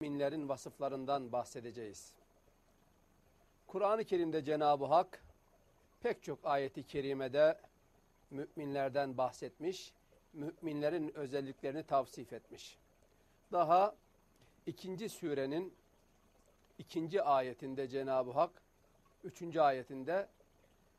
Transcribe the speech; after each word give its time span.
müminlerin 0.00 0.48
vasıflarından 0.48 1.32
bahsedeceğiz. 1.32 2.12
Kur'an-ı 3.66 4.04
Kerim'de 4.04 4.44
Cenab-ı 4.44 4.84
Hak 4.84 5.22
pek 6.00 6.22
çok 6.22 6.38
ayeti 6.44 6.82
kerimede 6.82 7.58
müminlerden 8.30 9.18
bahsetmiş, 9.18 9.92
müminlerin 10.32 11.16
özelliklerini 11.16 11.82
tavsif 11.82 12.32
etmiş. 12.32 12.78
Daha 13.52 13.94
ikinci 14.66 15.08
surenin 15.08 15.74
ikinci 16.78 17.22
ayetinde 17.22 17.88
Cenab-ı 17.88 18.30
Hak, 18.30 18.50
üçüncü 19.24 19.60
ayetinde 19.60 20.28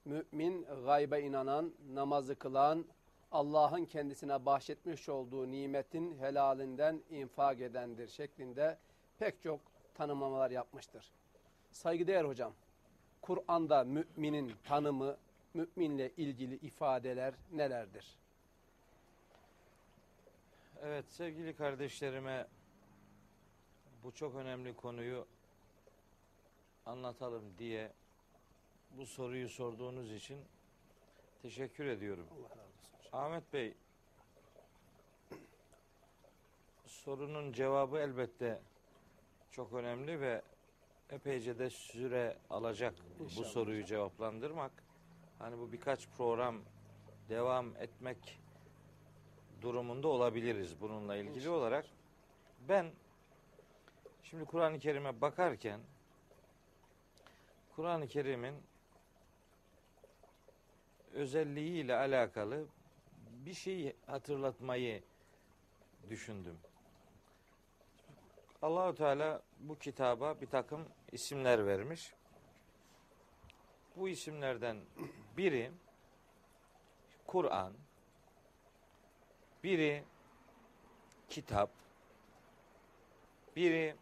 mümin, 0.05 0.66
gaybe 0.86 1.21
inanan, 1.21 1.73
namazı 1.93 2.36
kılan, 2.36 2.86
Allah'ın 3.32 3.86
kendisine 3.86 4.45
bahşetmiş 4.45 5.09
olduğu 5.09 5.52
nimetin 5.52 6.18
helalinden 6.18 7.02
infak 7.09 7.61
edendir 7.61 8.07
şeklinde 8.07 8.77
pek 9.20 9.41
çok 9.41 9.59
tanımlamalar 9.93 10.52
yapmıştır. 10.52 11.11
Saygıdeğer 11.71 12.25
hocam, 12.25 12.54
Kur'an'da 13.21 13.83
müminin 13.83 14.54
tanımı, 14.64 15.18
müminle 15.54 16.11
ilgili 16.18 16.55
ifadeler 16.55 17.33
nelerdir? 17.51 18.18
Evet 20.82 21.06
sevgili 21.09 21.56
kardeşlerime 21.56 22.47
bu 24.04 24.11
çok 24.11 24.36
önemli 24.36 24.75
konuyu 24.75 25.28
anlatalım 26.86 27.57
diye 27.57 27.93
bu 28.92 29.06
soruyu 29.06 29.50
sorduğunuz 29.50 30.11
için 30.11 30.39
teşekkür 31.42 31.86
ediyorum. 31.86 32.28
Allah 32.31 32.50
razı 32.50 32.61
olsun. 32.97 33.09
Ahmet 33.11 33.53
Bey 33.53 33.73
sorunun 36.86 37.53
cevabı 37.53 37.97
elbette 37.97 38.61
çok 39.52 39.73
önemli 39.73 40.22
ve 40.22 40.42
epeyce 41.09 41.59
de 41.59 41.69
süre 41.69 42.38
alacak 42.50 42.94
bu 43.20 43.23
İnşallah 43.23 43.48
soruyu 43.48 43.86
cevaplandırmak. 43.86 44.72
Hani 45.40 45.58
bu 45.58 45.72
birkaç 45.72 46.08
program 46.08 46.62
devam 47.30 47.75
etmek 47.75 48.40
durumunda 49.62 50.08
olabiliriz 50.08 50.81
bununla 50.81 51.16
ilgili 51.16 51.36
İnşallah. 51.36 51.56
olarak. 51.56 51.86
Ben 52.70 52.92
şimdi 54.23 54.45
Kur'an-ı 54.45 54.80
Kerim'e 54.80 55.22
bakarken 55.22 55.80
Kur'an-ı 57.75 58.08
Kerim'in 58.08 58.56
özelliğiyle 61.14 61.95
alakalı 61.95 62.66
bir 63.45 63.53
şey 63.53 63.95
hatırlatmayı 64.06 65.03
düşündüm. 66.09 66.58
Allahu 68.61 68.95
Teala 68.95 69.41
bu 69.59 69.77
kitaba 69.80 70.41
bir 70.41 70.47
takım 70.47 70.88
isimler 71.11 71.67
vermiş. 71.67 72.13
Bu 73.95 74.09
isimlerden 74.09 74.77
biri 75.38 75.72
Kur'an, 77.28 77.73
biri 79.63 80.03
kitap, 81.30 81.69
biri 83.55 83.95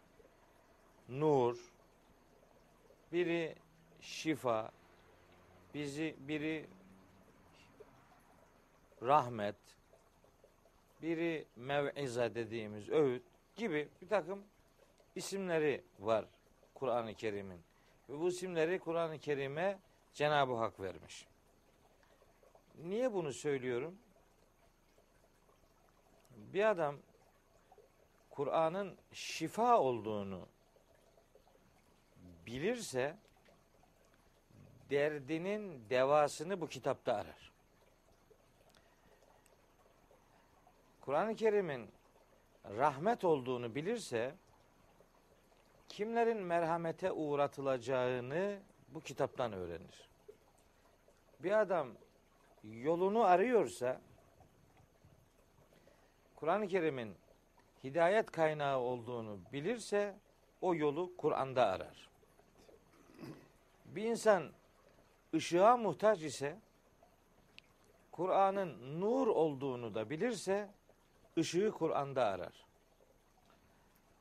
nur, 1.08 1.72
biri 3.12 3.54
şifa, 4.00 4.70
bizi 5.74 6.16
biri 6.18 6.66
rahmet, 9.02 9.56
biri 11.02 11.46
mev'iza 11.56 12.34
dediğimiz 12.34 12.88
öğüt 12.88 13.35
gibi 13.56 13.88
bir 14.02 14.08
takım 14.08 14.44
isimleri 15.14 15.84
var 15.98 16.24
Kur'an-ı 16.74 17.14
Kerim'in. 17.14 17.60
Ve 18.08 18.20
bu 18.20 18.28
isimleri 18.28 18.78
Kur'an-ı 18.78 19.18
Kerim'e 19.18 19.78
Cenab-ı 20.12 20.54
Hak 20.54 20.80
vermiş. 20.80 21.26
Niye 22.74 23.12
bunu 23.12 23.32
söylüyorum? 23.32 23.98
Bir 26.30 26.70
adam 26.70 26.96
Kur'an'ın 28.30 28.96
şifa 29.12 29.80
olduğunu 29.80 30.48
bilirse 32.46 33.16
derdinin 34.90 35.90
devasını 35.90 36.60
bu 36.60 36.68
kitapta 36.68 37.14
arar. 37.14 37.52
Kur'an-ı 41.00 41.36
Kerim'in 41.36 41.95
rahmet 42.76 43.24
olduğunu 43.24 43.74
bilirse 43.74 44.34
kimlerin 45.88 46.42
merhamete 46.42 47.12
uğratılacağını 47.12 48.58
bu 48.88 49.00
kitaptan 49.00 49.52
öğrenir. 49.52 50.08
Bir 51.42 51.60
adam 51.60 51.88
yolunu 52.64 53.24
arıyorsa 53.24 54.00
Kur'an-ı 56.36 56.68
Kerim'in 56.68 57.14
hidayet 57.84 58.30
kaynağı 58.30 58.78
olduğunu 58.78 59.38
bilirse 59.52 60.14
o 60.60 60.74
yolu 60.74 61.16
Kur'an'da 61.16 61.66
arar. 61.66 62.08
Bir 63.84 64.04
insan 64.04 64.52
ışığa 65.34 65.76
muhtaç 65.76 66.22
ise 66.22 66.58
Kur'an'ın 68.12 69.00
nur 69.00 69.26
olduğunu 69.26 69.94
da 69.94 70.10
bilirse 70.10 70.68
ışığı 71.38 71.70
Kur'an'da 71.70 72.24
arar. 72.24 72.66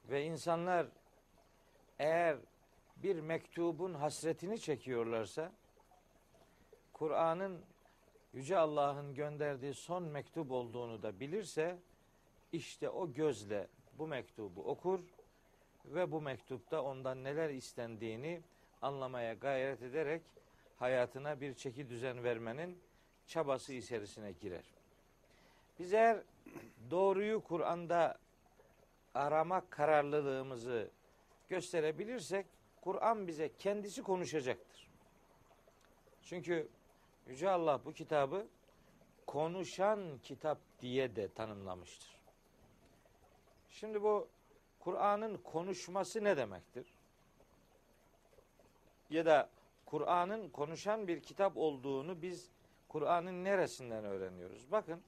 Ve 0.09 0.25
insanlar 0.25 0.87
eğer 1.99 2.37
bir 2.97 3.19
mektubun 3.19 3.93
hasretini 3.93 4.59
çekiyorlarsa 4.59 5.51
Kur'an'ın 6.93 7.65
Yüce 8.33 8.57
Allah'ın 8.57 9.13
gönderdiği 9.13 9.73
son 9.73 10.03
mektup 10.03 10.51
olduğunu 10.51 11.03
da 11.03 11.19
bilirse 11.19 11.77
işte 12.51 12.89
o 12.89 13.13
gözle 13.13 13.67
bu 13.97 14.07
mektubu 14.07 14.63
okur 14.63 14.99
ve 15.85 16.11
bu 16.11 16.21
mektupta 16.21 16.81
ondan 16.81 17.23
neler 17.23 17.49
istendiğini 17.49 18.41
anlamaya 18.81 19.33
gayret 19.33 19.81
ederek 19.81 20.21
hayatına 20.79 21.41
bir 21.41 21.53
çeki 21.53 21.89
düzen 21.89 22.23
vermenin 22.23 22.79
çabası 23.27 23.73
içerisine 23.73 24.31
girer. 24.31 24.65
Biz 25.79 25.93
eğer 25.93 26.23
doğruyu 26.91 27.43
Kur'an'da 27.43 28.17
aramak 29.13 29.71
kararlılığımızı 29.71 30.89
gösterebilirsek 31.49 32.45
Kur'an 32.81 33.27
bize 33.27 33.53
kendisi 33.57 34.03
konuşacaktır. 34.03 34.87
Çünkü 36.21 36.69
Yüce 37.27 37.49
Allah 37.49 37.85
bu 37.85 37.93
kitabı 37.93 38.47
konuşan 39.27 40.19
kitap 40.23 40.57
diye 40.81 41.15
de 41.15 41.33
tanımlamıştır. 41.33 42.15
Şimdi 43.69 44.03
bu 44.03 44.27
Kur'an'ın 44.79 45.37
konuşması 45.37 46.23
ne 46.23 46.37
demektir? 46.37 46.93
Ya 49.09 49.25
da 49.25 49.49
Kur'an'ın 49.85 50.49
konuşan 50.49 51.07
bir 51.07 51.19
kitap 51.19 51.57
olduğunu 51.57 52.21
biz 52.21 52.49
Kur'an'ın 52.87 53.43
neresinden 53.43 54.05
öğreniyoruz? 54.05 54.71
Bakın 54.71 55.01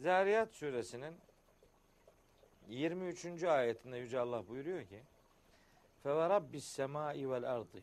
Zariyat 0.00 0.54
suresinin 0.54 1.14
23. 2.68 3.44
ayetinde 3.44 3.96
Yüce 3.96 4.20
Allah 4.20 4.48
buyuruyor 4.48 4.84
ki 4.84 5.02
Fe 6.02 6.10
rabbis 6.10 6.64
semai 6.64 7.30
vel 7.30 7.52
ardı 7.52 7.82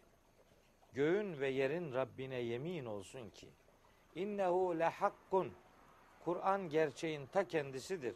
Göğün 0.94 1.40
ve 1.40 1.50
yerin 1.50 1.94
Rabbine 1.94 2.36
yemin 2.36 2.86
olsun 2.86 3.30
ki 3.30 3.50
innehu 4.16 4.80
lehakkun 4.80 5.54
Kur'an 6.26 6.70
gerçeğin 6.70 7.26
ta 7.26 7.48
kendisidir. 7.48 8.16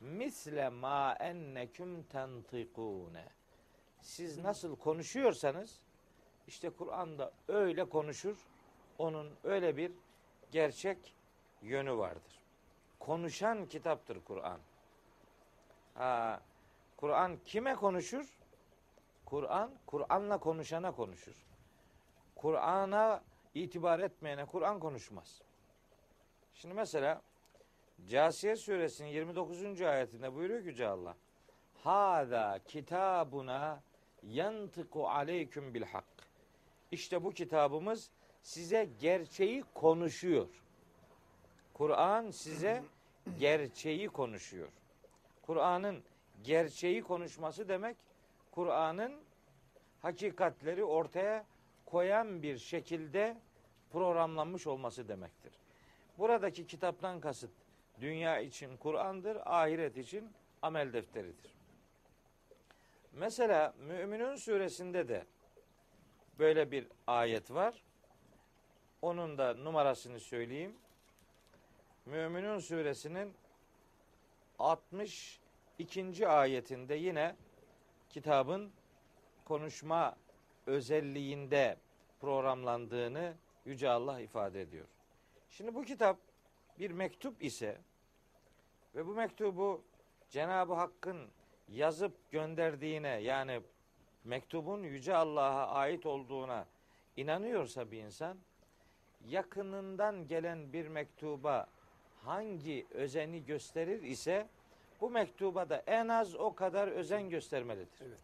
Misle 0.00 0.68
ma 0.68 1.16
enneküm 1.20 2.02
tentikune 2.02 3.24
Siz 4.00 4.38
nasıl 4.38 4.76
konuşuyorsanız 4.76 5.80
işte 6.46 6.70
Kur'an'da 6.70 7.32
öyle 7.48 7.84
konuşur. 7.84 8.36
Onun 8.98 9.30
öyle 9.44 9.76
bir 9.76 9.92
gerçek 10.52 11.14
yönü 11.62 11.96
vardır. 11.96 12.37
Konuşan 12.98 13.66
kitaptır 13.66 14.20
Kur'an. 14.24 14.60
Ha, 15.94 16.40
Kur'an 16.96 17.38
kime 17.44 17.74
konuşur? 17.74 18.38
Kur'an, 19.24 19.70
Kur'an'la 19.86 20.38
konuşana 20.38 20.92
konuşur. 20.92 21.34
Kur'an'a 22.34 23.22
itibar 23.54 24.00
etmeyene 24.00 24.44
Kur'an 24.44 24.80
konuşmaz. 24.80 25.42
Şimdi 26.54 26.74
mesela 26.74 27.22
Casiye 28.08 28.56
suresinin 28.56 29.08
29. 29.08 29.82
ayetinde 29.82 30.34
buyuruyor 30.34 30.60
ki 30.60 30.66
Yüce 30.66 30.88
Allah. 30.88 31.16
Hada 31.84 32.58
kitabuna 32.68 33.82
yantıku 34.22 35.08
aleyküm 35.08 35.74
bil 35.74 35.82
hak. 35.82 36.04
İşte 36.90 37.24
bu 37.24 37.30
kitabımız 37.30 38.10
size 38.42 38.90
gerçeği 39.00 39.64
konuşuyor. 39.74 40.48
Kur'an 41.78 42.30
size 42.30 42.82
gerçeği 43.38 44.08
konuşuyor. 44.08 44.68
Kur'an'ın 45.42 46.02
gerçeği 46.44 47.02
konuşması 47.02 47.68
demek 47.68 47.96
Kur'an'ın 48.50 49.12
hakikatleri 50.02 50.84
ortaya 50.84 51.44
koyan 51.86 52.42
bir 52.42 52.58
şekilde 52.58 53.36
programlanmış 53.92 54.66
olması 54.66 55.08
demektir. 55.08 55.52
Buradaki 56.18 56.66
kitaptan 56.66 57.20
kasıt 57.20 57.50
dünya 58.00 58.40
için 58.40 58.76
Kur'an'dır, 58.76 59.38
ahiret 59.44 59.96
için 59.96 60.32
amel 60.62 60.92
defteridir. 60.92 61.54
Mesela 63.12 63.74
Müminun 63.88 64.36
suresinde 64.36 65.08
de 65.08 65.24
böyle 66.38 66.70
bir 66.70 66.86
ayet 67.06 67.50
var. 67.50 67.82
Onun 69.02 69.38
da 69.38 69.54
numarasını 69.54 70.20
söyleyeyim. 70.20 70.76
Müminun 72.08 72.58
suresinin 72.58 73.34
62. 74.58 76.28
ayetinde 76.28 76.94
yine 76.94 77.36
kitabın 78.10 78.72
konuşma 79.44 80.16
özelliğinde 80.66 81.76
programlandığını 82.20 83.34
Yüce 83.64 83.88
Allah 83.88 84.20
ifade 84.20 84.60
ediyor. 84.60 84.86
Şimdi 85.50 85.74
bu 85.74 85.84
kitap 85.84 86.18
bir 86.78 86.90
mektup 86.90 87.44
ise 87.44 87.78
ve 88.94 89.06
bu 89.06 89.14
mektubu 89.14 89.84
Cenab-ı 90.30 90.74
Hakk'ın 90.74 91.28
yazıp 91.68 92.30
gönderdiğine 92.30 93.08
yani 93.08 93.60
mektubun 94.24 94.82
Yüce 94.82 95.16
Allah'a 95.16 95.68
ait 95.68 96.06
olduğuna 96.06 96.66
inanıyorsa 97.16 97.90
bir 97.90 97.98
insan 97.98 98.38
yakınından 99.26 100.26
gelen 100.26 100.72
bir 100.72 100.88
mektuba 100.88 101.68
hangi 102.24 102.86
özeni 102.90 103.44
gösterir 103.44 104.02
ise 104.02 104.48
bu 105.00 105.10
mektuba 105.10 105.68
da 105.68 105.82
en 105.86 106.08
az 106.08 106.34
o 106.34 106.54
kadar 106.54 106.88
özen 106.88 107.30
göstermelidir. 107.30 108.00
Evet. 108.00 108.18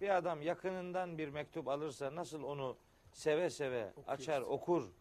Bir 0.00 0.16
adam 0.16 0.42
yakınından 0.42 1.18
bir 1.18 1.28
mektup 1.28 1.68
alırsa 1.68 2.14
nasıl 2.14 2.42
onu 2.42 2.76
seve 3.12 3.50
seve 3.50 3.90
Okuyor 3.90 4.08
açar, 4.08 4.42
okur, 4.42 4.92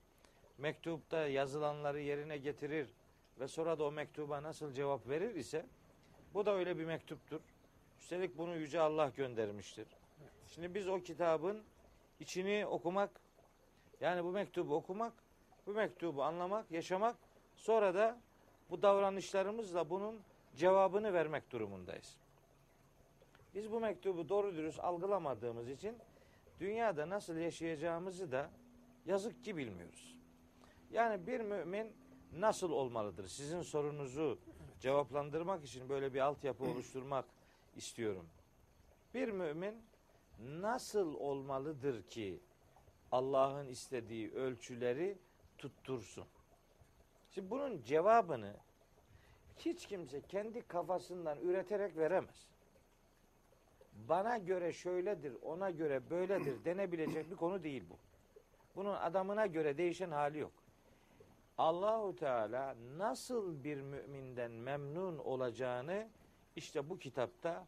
mektupta 0.58 1.28
yazılanları 1.28 2.00
yerine 2.00 2.38
getirir 2.38 2.90
ve 3.40 3.48
sonra 3.48 3.80
da 3.80 3.84
o 3.84 3.92
mektuba 3.92 4.44
nasıl 4.44 4.74
cevap 4.74 5.10
verir 5.10 5.36
ise 5.36 5.66
bu 6.34 6.46
da 6.46 6.56
öyle 6.56 6.78
bir 6.78 6.86
mektuptur. 6.86 7.42
Üstelik 8.00 8.38
bunu 8.38 8.56
Yüce 8.56 8.80
Allah 8.80 9.12
göndermiştir. 9.16 9.88
Şimdi 10.48 10.76
biz 10.76 10.88
o 10.88 11.02
kitabın 11.02 11.64
içini 12.20 12.66
okumak, 12.66 13.22
yani 14.02 14.24
bu 14.24 14.32
mektubu 14.32 14.76
okumak, 14.76 15.14
bu 15.68 15.72
mektubu 15.72 16.24
anlamak, 16.24 16.72
yaşamak, 16.72 17.16
sonra 17.60 17.94
da 17.96 18.18
bu 18.70 18.82
davranışlarımızla 18.82 19.90
bunun 19.90 20.20
cevabını 20.56 21.14
vermek 21.14 21.52
durumundayız. 21.52 22.18
Biz 23.56 23.72
bu 23.72 23.80
mektubu 23.80 24.30
doğru 24.30 24.56
dürüst 24.56 24.80
algılamadığımız 24.80 25.70
için 25.70 25.98
dünyada 26.60 27.10
nasıl 27.10 27.36
yaşayacağımızı 27.36 28.32
da 28.32 28.50
yazık 29.06 29.44
ki 29.44 29.58
bilmiyoruz. 29.58 30.16
Yani 30.92 31.28
bir 31.28 31.40
mümin 31.40 31.94
nasıl 32.34 32.72
olmalıdır? 32.72 33.28
Sizin 33.28 33.62
sorunuzu 33.62 34.40
cevaplandırmak 34.80 35.64
için 35.64 35.90
böyle 35.90 36.14
bir 36.14 36.20
altyapı 36.20 36.64
oluşturmak 36.64 37.26
istiyorum. 37.76 38.26
Bir 39.14 39.30
mümin 39.30 39.76
nasıl 40.40 41.16
olmalıdır 41.16 42.04
ki 42.04 42.40
Allah'ın 43.12 43.68
istediği 43.68 44.32
ölçüleri 44.32 45.18
tuttursun? 45.58 46.26
Şimdi 47.32 47.50
bunun 47.50 47.82
cevabını 47.82 48.54
hiç 49.58 49.86
kimse 49.86 50.22
kendi 50.22 50.62
kafasından 50.62 51.40
üreterek 51.40 51.98
veremez. 51.98 52.48
Bana 53.94 54.38
göre 54.38 54.74
şöyledir, 54.74 55.34
ona 55.42 55.70
göre 55.70 56.10
böyledir 56.10 56.56
denebilecek 56.66 57.32
bir 57.32 57.36
konu 57.36 57.64
değil 57.64 57.84
bu. 57.90 57.98
Bunun 58.76 58.96
adamına 58.96 59.46
göre 59.46 59.78
değişen 59.78 60.12
hali 60.12 60.40
yok. 60.40 60.52
Allahu 61.58 62.16
Teala 62.16 62.76
nasıl 62.98 63.64
bir 63.64 63.82
müminden 63.82 64.52
memnun 64.52 65.18
olacağını 65.18 66.10
işte 66.56 66.90
bu 66.90 67.00
kitapta 67.00 67.68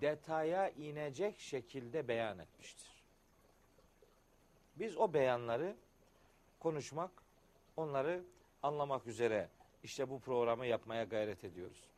detaya 0.00 0.68
inecek 0.70 1.38
şekilde 1.38 2.08
beyan 2.08 2.38
etmiştir. 2.38 3.02
Biz 4.76 4.96
o 4.96 5.12
beyanları 5.14 5.76
konuşmak, 6.60 7.10
onları 7.76 8.24
anlamak 8.62 9.06
üzere 9.06 9.48
işte 9.82 10.10
bu 10.10 10.20
programı 10.20 10.66
yapmaya 10.66 11.04
gayret 11.04 11.44
ediyoruz. 11.44 11.90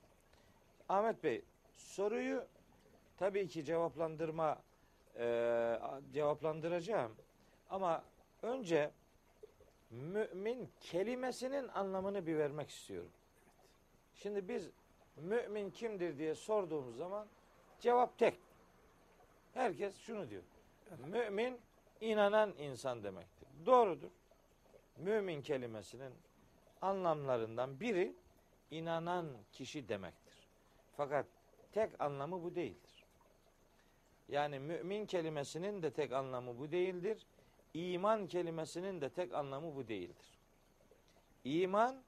Ahmet 0.88 1.24
Bey, 1.24 1.42
soruyu 1.76 2.44
tabii 3.16 3.48
ki 3.48 3.64
cevaplandırma 3.64 4.58
e, 5.18 5.78
cevaplandıracağım 6.12 7.16
ama 7.70 8.04
önce 8.42 8.90
mümin 9.90 10.70
kelimesinin 10.80 11.68
anlamını 11.68 12.26
bir 12.26 12.38
vermek 12.38 12.70
istiyorum. 12.70 13.10
Şimdi 14.14 14.48
biz 14.48 14.70
mümin 15.16 15.70
kimdir 15.70 16.18
diye 16.18 16.34
sorduğumuz 16.34 16.96
zaman 16.96 17.26
cevap 17.80 18.18
tek. 18.18 18.38
Herkes 19.54 19.96
şunu 19.98 20.30
diyor. 20.30 20.42
Mümin 21.06 21.60
inanan 22.00 22.54
insan 22.58 23.04
demektir. 23.04 23.48
Doğrudur. 23.66 24.10
Mümin 24.96 25.42
kelimesinin 25.42 26.12
anlamlarından 26.80 27.80
biri 27.80 28.16
inanan 28.70 29.26
kişi 29.52 29.88
demektir. 29.88 30.48
Fakat 30.96 31.26
tek 31.72 32.00
anlamı 32.00 32.42
bu 32.42 32.54
değildir. 32.54 33.04
Yani 34.28 34.58
mümin 34.58 35.06
kelimesinin 35.06 35.82
de 35.82 35.90
tek 35.90 36.12
anlamı 36.12 36.58
bu 36.58 36.72
değildir. 36.72 37.26
İman 37.74 38.26
kelimesinin 38.26 39.00
de 39.00 39.08
tek 39.08 39.34
anlamı 39.34 39.76
bu 39.76 39.88
değildir. 39.88 40.38
İman 41.44 42.02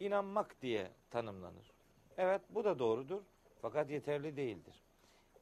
inanmak 0.00 0.62
diye 0.62 0.90
tanımlanır. 1.10 1.72
Evet 2.16 2.40
bu 2.50 2.64
da 2.64 2.78
doğrudur 2.78 3.22
fakat 3.62 3.90
yeterli 3.90 4.36
değildir. 4.36 4.82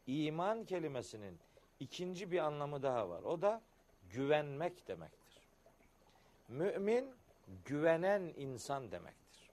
İman 0.06 0.64
kelimesinin 0.64 1.38
ikinci 1.81 2.31
bir 2.31 2.38
anlamı 2.38 2.82
daha 2.82 3.08
var. 3.08 3.23
O 3.23 3.43
da 3.43 3.62
güvenmek 4.11 4.88
demektir. 4.88 5.20
Mümin 6.50 7.14
güvenen 7.64 8.32
insan 8.37 8.91
demektir. 8.93 9.50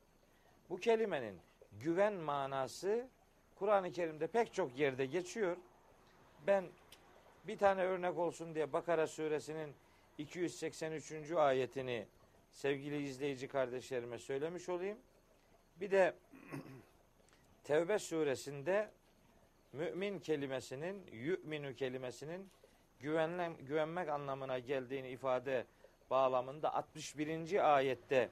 Bu 0.70 0.78
kelimenin 0.78 1.40
güven 1.72 2.14
manası 2.14 3.08
Kur'an-ı 3.56 3.92
Kerim'de 3.92 4.28
pek 4.28 4.54
çok 4.54 4.80
yerde 4.80 5.06
geçiyor. 5.06 5.58
Ben 6.48 6.66
bir 7.48 7.58
tane 7.58 7.84
örnek 7.84 8.18
olsun 8.18 8.56
diye 8.56 8.74
Bakara 8.74 9.08
suresinin 9.08 9.74
283. 10.18 11.32
ayetini 11.32 12.06
sevgili 12.52 13.04
izleyici 13.04 13.48
kardeşlerime 13.48 14.20
söylemiş 14.20 14.70
olayım. 14.70 14.98
Bir 15.82 15.92
de 15.92 16.14
Tevbe 17.64 18.00
suresinde 18.00 18.92
mümin 19.74 20.20
kelimesinin, 20.20 21.06
yu'minu 21.12 21.76
kelimesinin 21.76 22.50
güvenle, 23.00 23.52
güvenmek 23.60 24.10
anlamına 24.10 24.60
geldiğini 24.60 25.10
ifade 25.10 25.66
bağlamında 26.10 26.74
61. 26.74 27.76
ayette 27.76 28.30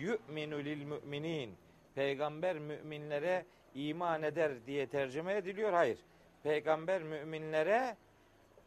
yu'minu 0.00 0.58
lil 0.58 0.84
müminin 0.84 1.56
peygamber 1.94 2.58
müminlere 2.58 3.46
iman 3.74 4.22
eder 4.22 4.66
diye 4.66 4.86
tercüme 4.86 5.34
ediliyor. 5.36 5.72
Hayır. 5.72 5.98
Peygamber 6.42 7.02
müminlere 7.02 7.96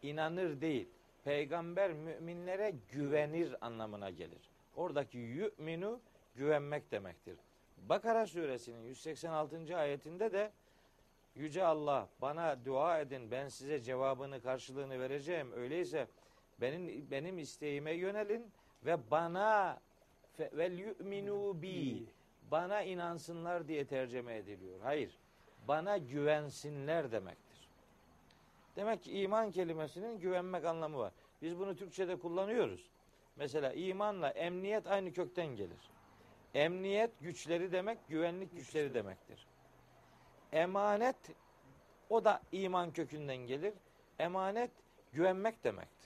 inanır 0.01 0.61
değil. 0.61 0.89
Peygamber 1.23 1.93
müminlere 1.93 2.73
güvenir 2.91 3.65
anlamına 3.65 4.09
gelir. 4.09 4.49
Oradaki 4.75 5.17
yu'minu 5.17 5.99
güvenmek 6.35 6.91
demektir. 6.91 7.37
Bakara 7.77 8.27
suresinin 8.27 8.83
186. 8.83 9.77
ayetinde 9.77 10.31
de 10.31 10.51
Yüce 11.35 11.63
Allah 11.63 12.09
bana 12.21 12.65
dua 12.65 12.99
edin 12.99 13.31
ben 13.31 13.47
size 13.47 13.79
cevabını 13.79 14.41
karşılığını 14.41 14.99
vereceğim. 14.99 15.51
Öyleyse 15.53 16.07
benim 16.63 17.11
benim 17.11 17.39
isteğime 17.39 17.91
yönelin 17.91 18.51
ve 18.85 19.11
bana 19.11 19.79
vel 20.39 20.77
yu'minu 20.77 21.61
bi 21.61 22.05
bana 22.51 22.81
inansınlar 22.81 23.67
diye 23.67 23.85
tercüme 23.85 24.37
ediliyor. 24.37 24.79
Hayır. 24.83 25.19
Bana 25.67 25.97
güvensinler 25.97 27.11
demektir. 27.11 27.69
Demek 28.75 29.03
ki 29.03 29.19
iman 29.21 29.51
kelimesinin 29.51 30.19
güvenmek 30.19 30.65
anlamı 30.65 30.97
var. 30.97 31.13
Biz 31.41 31.59
bunu 31.59 31.75
Türkçe'de 31.75 32.15
kullanıyoruz. 32.15 32.89
Mesela 33.35 33.73
imanla 33.73 34.29
emniyet 34.29 34.87
aynı 34.87 35.13
kökten 35.13 35.47
gelir. 35.47 35.91
Emniyet 36.53 37.11
güçleri 37.21 37.71
demek, 37.71 37.97
güvenlik 38.07 38.51
güçleri 38.51 38.93
demektir. 38.93 39.47
Emanet 40.51 41.17
o 42.09 42.25
da 42.25 42.41
iman 42.51 42.91
kökünden 42.91 43.37
gelir. 43.37 43.73
Emanet 44.19 44.71
güvenmek 45.13 45.63
demektir. 45.63 46.02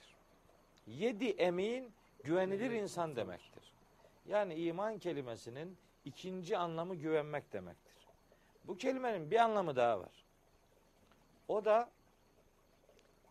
Yedi 0.87 1.29
emin 1.29 1.91
güvenilir 2.23 2.71
insan 2.71 3.15
demektir. 3.15 3.73
Yani 4.25 4.55
iman 4.55 4.97
kelimesinin 4.97 5.77
ikinci 6.05 6.57
anlamı 6.57 6.95
güvenmek 6.95 7.53
demektir. 7.53 7.95
Bu 8.63 8.77
kelimenin 8.77 9.31
bir 9.31 9.39
anlamı 9.39 9.75
daha 9.75 9.99
var. 9.99 10.25
O 11.47 11.65
da 11.65 11.89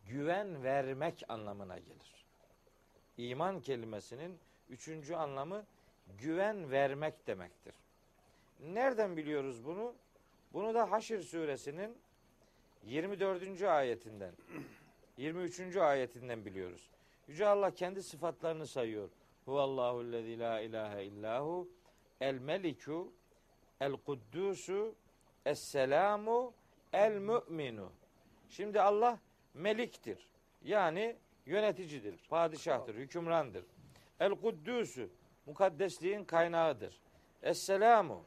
güven 0.06 0.62
vermek 0.62 1.22
anlamına 1.28 1.78
gelir. 1.78 2.24
İman 3.16 3.60
kelimesinin 3.60 4.38
üçüncü 4.68 5.14
anlamı 5.14 5.64
güven 6.18 6.70
vermek 6.70 7.26
demektir. 7.26 7.74
Nereden 8.60 9.16
biliyoruz 9.16 9.64
bunu? 9.64 9.94
Bunu 10.52 10.74
da 10.74 10.90
Haşr 10.90 11.20
suresinin 11.20 11.98
24. 12.84 13.62
ayetinden 13.62 14.32
23. 15.16 15.76
ayetinden 15.76 16.44
biliyoruz. 16.44 16.90
Yüce 17.28 17.46
Allah 17.46 17.70
kendi 17.70 18.02
sıfatlarını 18.02 18.66
sayıyor. 18.66 19.10
Huvallahu 19.44 20.12
lezî 20.12 20.38
la 20.38 20.60
ilahe 20.60 21.04
illahu 21.04 21.68
el 22.20 22.38
meliku 22.38 23.12
el 23.80 23.92
kuddusu 23.92 24.94
es 25.46 25.58
selamu 25.58 26.54
el 26.92 27.12
mü'minu. 27.18 27.92
Şimdi 28.48 28.80
Allah 28.80 29.18
meliktir. 29.54 30.28
Yani 30.62 31.16
yöneticidir, 31.46 32.18
padişahtır, 32.28 32.94
hükümrandır. 32.94 33.64
El 34.20 34.30
kuddusu 34.34 35.08
mukaddesliğin 35.46 36.24
kaynağıdır. 36.24 37.00
Es 37.42 37.58
selamu 37.58 38.24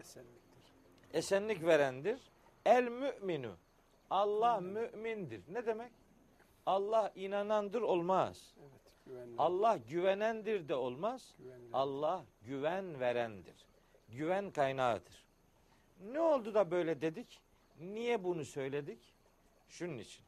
Esenliktir. 0.00 0.72
esenlik 1.12 1.62
verendir. 1.62 2.20
El 2.66 2.88
müminu. 2.88 3.56
Allah 4.10 4.60
mümindir. 4.60 5.42
Ne 5.48 5.66
demek? 5.66 5.92
Allah 6.66 7.12
inanandır 7.14 7.82
olmaz. 7.82 8.54
Evet. 8.60 8.82
Güvenli. 9.06 9.34
Allah 9.38 9.76
güvenendir 9.76 10.68
de 10.68 10.74
olmaz. 10.74 11.34
Güvenli. 11.38 11.68
Allah 11.72 12.24
güven 12.42 13.00
verendir. 13.00 13.66
Güven 14.08 14.50
kaynağıdır. 14.50 15.26
Ne 16.12 16.20
oldu 16.20 16.54
da 16.54 16.70
böyle 16.70 17.00
dedik? 17.00 17.40
Niye 17.80 18.24
bunu 18.24 18.44
söyledik? 18.44 18.98
Şunun 19.68 19.98
için. 19.98 20.24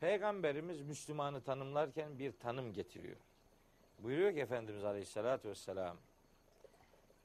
Peygamberimiz 0.00 0.80
Müslümanı 0.80 1.40
tanımlarken 1.40 2.18
bir 2.18 2.32
tanım 2.32 2.72
getiriyor. 2.72 3.16
Buyuruyor 3.98 4.32
ki 4.32 4.40
Efendimiz 4.40 4.84
Aleyhisselatü 4.84 5.48
Vesselam 5.48 5.96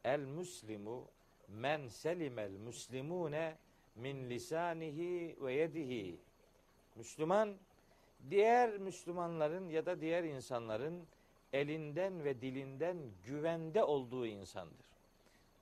El 0.03 0.19
Müslimu 0.19 1.07
men 1.47 1.87
selimel 1.87 2.51
muslimune 2.51 3.57
min 3.95 4.29
lisanihi 4.29 5.37
ve 5.41 5.53
yedihi. 5.53 6.19
Müslüman 6.95 7.57
diğer 8.29 8.77
Müslümanların 8.77 9.69
ya 9.69 9.85
da 9.85 10.01
diğer 10.01 10.23
insanların 10.23 11.07
elinden 11.53 12.23
ve 12.23 12.41
dilinden 12.41 12.97
güvende 13.25 13.83
olduğu 13.83 14.25
insandır. 14.25 14.87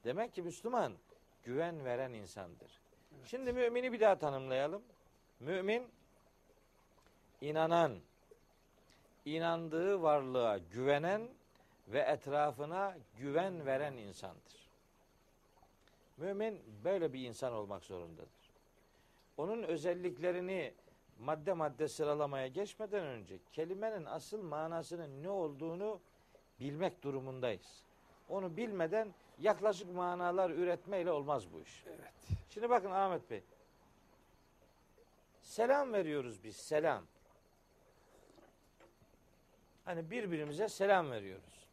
Demek 0.03 0.34
ki 0.34 0.41
Müslüman 0.41 0.93
güven 1.43 1.86
veren 1.86 2.13
insandır. 2.13 2.81
Şimdi 3.25 3.53
mümini 3.53 3.93
bir 3.93 4.00
daha 4.00 4.17
tanımlayalım. 4.17 4.81
Mümin 5.39 5.88
inanan, 7.41 8.00
inandığı 9.25 10.01
varlığa 10.01 10.57
güvenen 10.57 11.29
ve 11.88 12.00
etrafına 12.00 12.98
güven 13.17 13.65
veren 13.65 13.93
insandır. 13.93 14.69
Mümin 16.17 16.62
böyle 16.84 17.13
bir 17.13 17.27
insan 17.27 17.53
olmak 17.53 17.84
zorundadır. 17.84 18.51
Onun 19.38 19.63
özelliklerini 19.63 20.74
madde 21.19 21.53
madde 21.53 21.88
sıralamaya 21.88 22.48
geçmeden 22.48 23.05
önce 23.05 23.39
kelimenin 23.51 24.05
asıl 24.05 24.41
manasının 24.41 25.24
ne 25.24 25.29
olduğunu 25.29 26.00
bilmek 26.60 27.03
durumundayız. 27.03 27.84
Onu 28.29 28.57
bilmeden 28.57 29.13
yaklaşık 29.39 29.93
manalar 29.93 30.50
üretmeyle 30.50 31.12
olmaz 31.12 31.53
bu 31.53 31.62
iş. 31.62 31.84
Evet. 31.88 32.13
Şimdi 32.50 32.69
bakın 32.69 32.91
Ahmet 32.91 33.29
Bey. 33.29 33.43
Selam 35.41 35.93
veriyoruz 35.93 36.43
biz 36.43 36.55
selam. 36.55 37.03
Hani 39.86 40.12
birbirimize 40.12 40.69
selam 40.69 41.12
veriyoruz. 41.12 41.67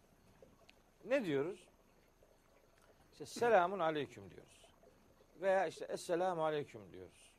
Ne 1.05 1.25
diyoruz? 1.25 1.69
İşte 3.13 3.27
selamun 3.27 3.79
aleyküm 3.79 4.31
diyoruz. 4.31 4.67
Veya 5.41 5.67
işte 5.67 5.85
esselamu 5.85 6.45
aleyküm 6.45 6.93
diyoruz. 6.93 7.31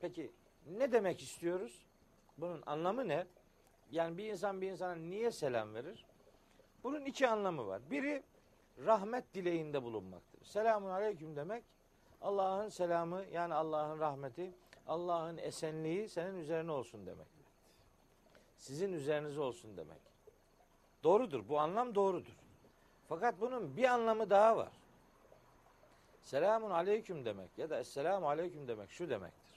Peki 0.00 0.32
ne 0.68 0.92
demek 0.92 1.22
istiyoruz? 1.22 1.86
Bunun 2.38 2.62
anlamı 2.66 3.08
ne? 3.08 3.26
Yani 3.90 4.18
bir 4.18 4.24
insan 4.24 4.60
bir 4.60 4.70
insana 4.70 4.94
niye 4.94 5.30
selam 5.30 5.74
verir? 5.74 6.06
Bunun 6.84 7.04
iki 7.04 7.28
anlamı 7.28 7.66
var. 7.66 7.82
Biri 7.90 8.22
rahmet 8.86 9.34
dileğinde 9.34 9.82
bulunmaktır. 9.82 10.44
Selamun 10.44 10.90
aleyküm 10.90 11.36
demek 11.36 11.64
Allah'ın 12.22 12.68
selamı 12.68 13.24
yani 13.32 13.54
Allah'ın 13.54 13.98
rahmeti, 13.98 14.54
Allah'ın 14.86 15.38
esenliği 15.38 16.08
senin 16.08 16.38
üzerine 16.38 16.72
olsun 16.72 17.06
demek. 17.06 17.26
Sizin 18.56 18.92
üzerinize 18.92 19.40
olsun 19.40 19.76
demek. 19.76 20.00
Doğrudur. 21.04 21.48
Bu 21.48 21.58
anlam 21.58 21.94
doğrudur. 21.94 22.36
Fakat 23.08 23.40
bunun 23.40 23.76
bir 23.76 23.84
anlamı 23.84 24.30
daha 24.30 24.56
var. 24.56 24.72
Selamun 26.22 26.70
aleyküm 26.70 27.24
demek 27.24 27.58
ya 27.58 27.70
da 27.70 27.80
esselamu 27.80 28.28
aleyküm 28.28 28.68
demek 28.68 28.90
şu 28.90 29.10
demektir. 29.10 29.47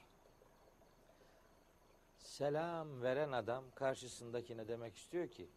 Selam 2.41 3.01
veren 3.01 3.31
adam 3.31 3.63
karşısındakine 3.75 4.67
demek 4.67 4.98
istiyor 4.98 5.27
ki 5.27 5.48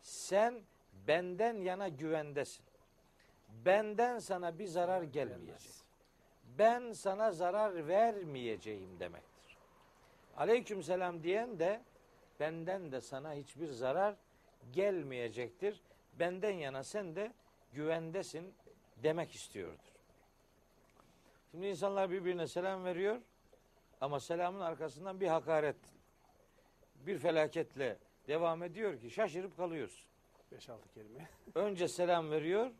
sen 0.00 0.62
benden 1.06 1.54
yana 1.54 1.88
güvendesin. 1.88 2.64
Benden 3.64 4.18
sana 4.18 4.58
bir 4.58 4.66
zarar 4.66 5.02
gelmeyecek. 5.02 5.72
Ben 6.58 6.92
sana 6.92 7.32
zarar 7.32 7.88
vermeyeceğim 7.88 9.00
demektir. 9.00 9.56
Aleyküm 10.36 10.82
selam 10.82 11.22
diyen 11.22 11.58
de 11.58 11.82
benden 12.40 12.92
de 12.92 13.00
sana 13.00 13.34
hiçbir 13.34 13.68
zarar 13.68 14.14
gelmeyecektir. 14.72 15.80
Benden 16.18 16.54
yana 16.54 16.84
sen 16.84 17.16
de 17.16 17.32
güvendesin 17.72 18.54
demek 19.02 19.34
istiyordur. 19.34 19.92
Şimdi 21.50 21.66
insanlar 21.66 22.10
birbirine 22.10 22.46
selam 22.46 22.84
veriyor 22.84 23.20
ama 24.00 24.20
selamın 24.20 24.60
arkasından 24.60 25.20
bir 25.20 25.28
hakaret, 25.28 25.97
bir 27.06 27.18
felaketle 27.18 27.98
devam 28.28 28.62
ediyor 28.62 29.00
ki 29.00 29.10
şaşırıp 29.10 29.56
kalıyorsun. 29.56 30.08
5-6 30.52 30.76
kelime. 30.94 31.28
Önce 31.54 31.88
selam 31.88 32.30
veriyor. 32.30 32.70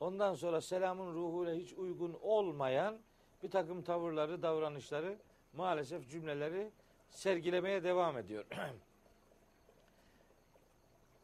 Ondan 0.00 0.34
sonra 0.34 0.60
selamın 0.60 1.14
ruhuyla 1.14 1.54
hiç 1.54 1.72
uygun 1.72 2.18
olmayan 2.22 2.98
bir 3.42 3.50
takım 3.50 3.82
tavırları, 3.82 4.42
davranışları, 4.42 5.18
maalesef 5.52 6.10
cümleleri 6.10 6.70
sergilemeye 7.10 7.84
devam 7.84 8.18
ediyor. 8.18 8.44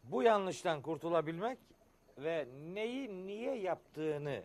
Bu 0.05 0.23
yanlıştan 0.23 0.83
kurtulabilmek 0.83 1.59
ve 2.19 2.49
neyi 2.75 3.27
niye 3.27 3.55
yaptığını 3.55 4.45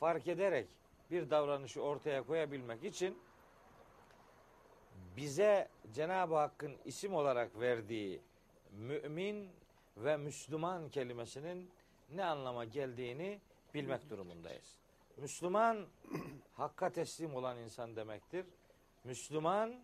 fark 0.00 0.28
ederek 0.28 0.68
bir 1.10 1.30
davranışı 1.30 1.82
ortaya 1.82 2.22
koyabilmek 2.22 2.84
için 2.84 3.18
bize 5.16 5.68
Cenab-ı 5.94 6.34
Hakk'ın 6.34 6.76
isim 6.84 7.14
olarak 7.14 7.60
verdiği 7.60 8.20
mümin 8.72 9.50
ve 9.96 10.16
Müslüman 10.16 10.88
kelimesinin 10.88 11.70
ne 12.14 12.24
anlama 12.24 12.64
geldiğini 12.64 13.40
bilmek 13.74 14.10
durumundayız. 14.10 14.76
Müslüman 15.16 15.86
hakka 16.52 16.92
teslim 16.92 17.34
olan 17.34 17.58
insan 17.58 17.96
demektir. 17.96 18.46
Müslüman 19.04 19.80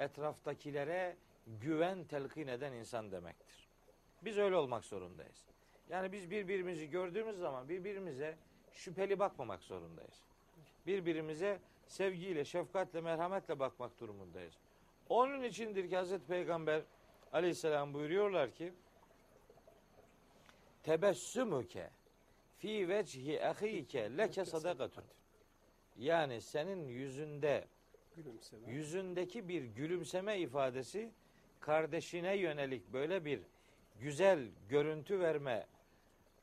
etraftakilere 0.00 1.16
güven 1.46 2.04
telkin 2.04 2.46
eden 2.46 2.72
insan 2.72 3.12
demektir. 3.12 3.68
Biz 4.22 4.38
öyle 4.38 4.56
olmak 4.56 4.84
zorundayız. 4.84 5.46
Yani 5.90 6.12
biz 6.12 6.30
birbirimizi 6.30 6.90
gördüğümüz 6.90 7.38
zaman 7.38 7.68
birbirimize 7.68 8.36
şüpheli 8.72 9.18
bakmamak 9.18 9.62
zorundayız. 9.62 10.22
Birbirimize 10.86 11.58
sevgiyle, 11.86 12.44
şefkatle, 12.44 13.00
merhametle 13.00 13.58
bakmak 13.58 14.00
durumundayız. 14.00 14.54
Onun 15.08 15.42
içindir 15.42 15.88
ki 15.88 15.96
Hazreti 15.96 16.26
Peygamber 16.26 16.82
aleyhisselam 17.32 17.94
buyuruyorlar 17.94 18.50
ki 18.50 18.72
tebessümüke 20.82 21.90
fi 22.58 22.88
vecihi 22.88 23.44
ahike 23.46 24.16
leke 24.16 24.44
sadakatun. 24.44 25.04
Yani 25.98 26.40
senin 26.40 26.88
yüzünde 26.88 27.64
Gülümseme. 28.16 28.72
yüzündeki 28.72 29.48
bir 29.48 29.62
gülümseme 29.62 30.38
ifadesi 30.38 31.10
kardeşine 31.60 32.36
yönelik 32.36 32.92
böyle 32.92 33.24
bir 33.24 33.40
güzel 34.00 34.48
görüntü 34.68 35.20
verme 35.20 35.66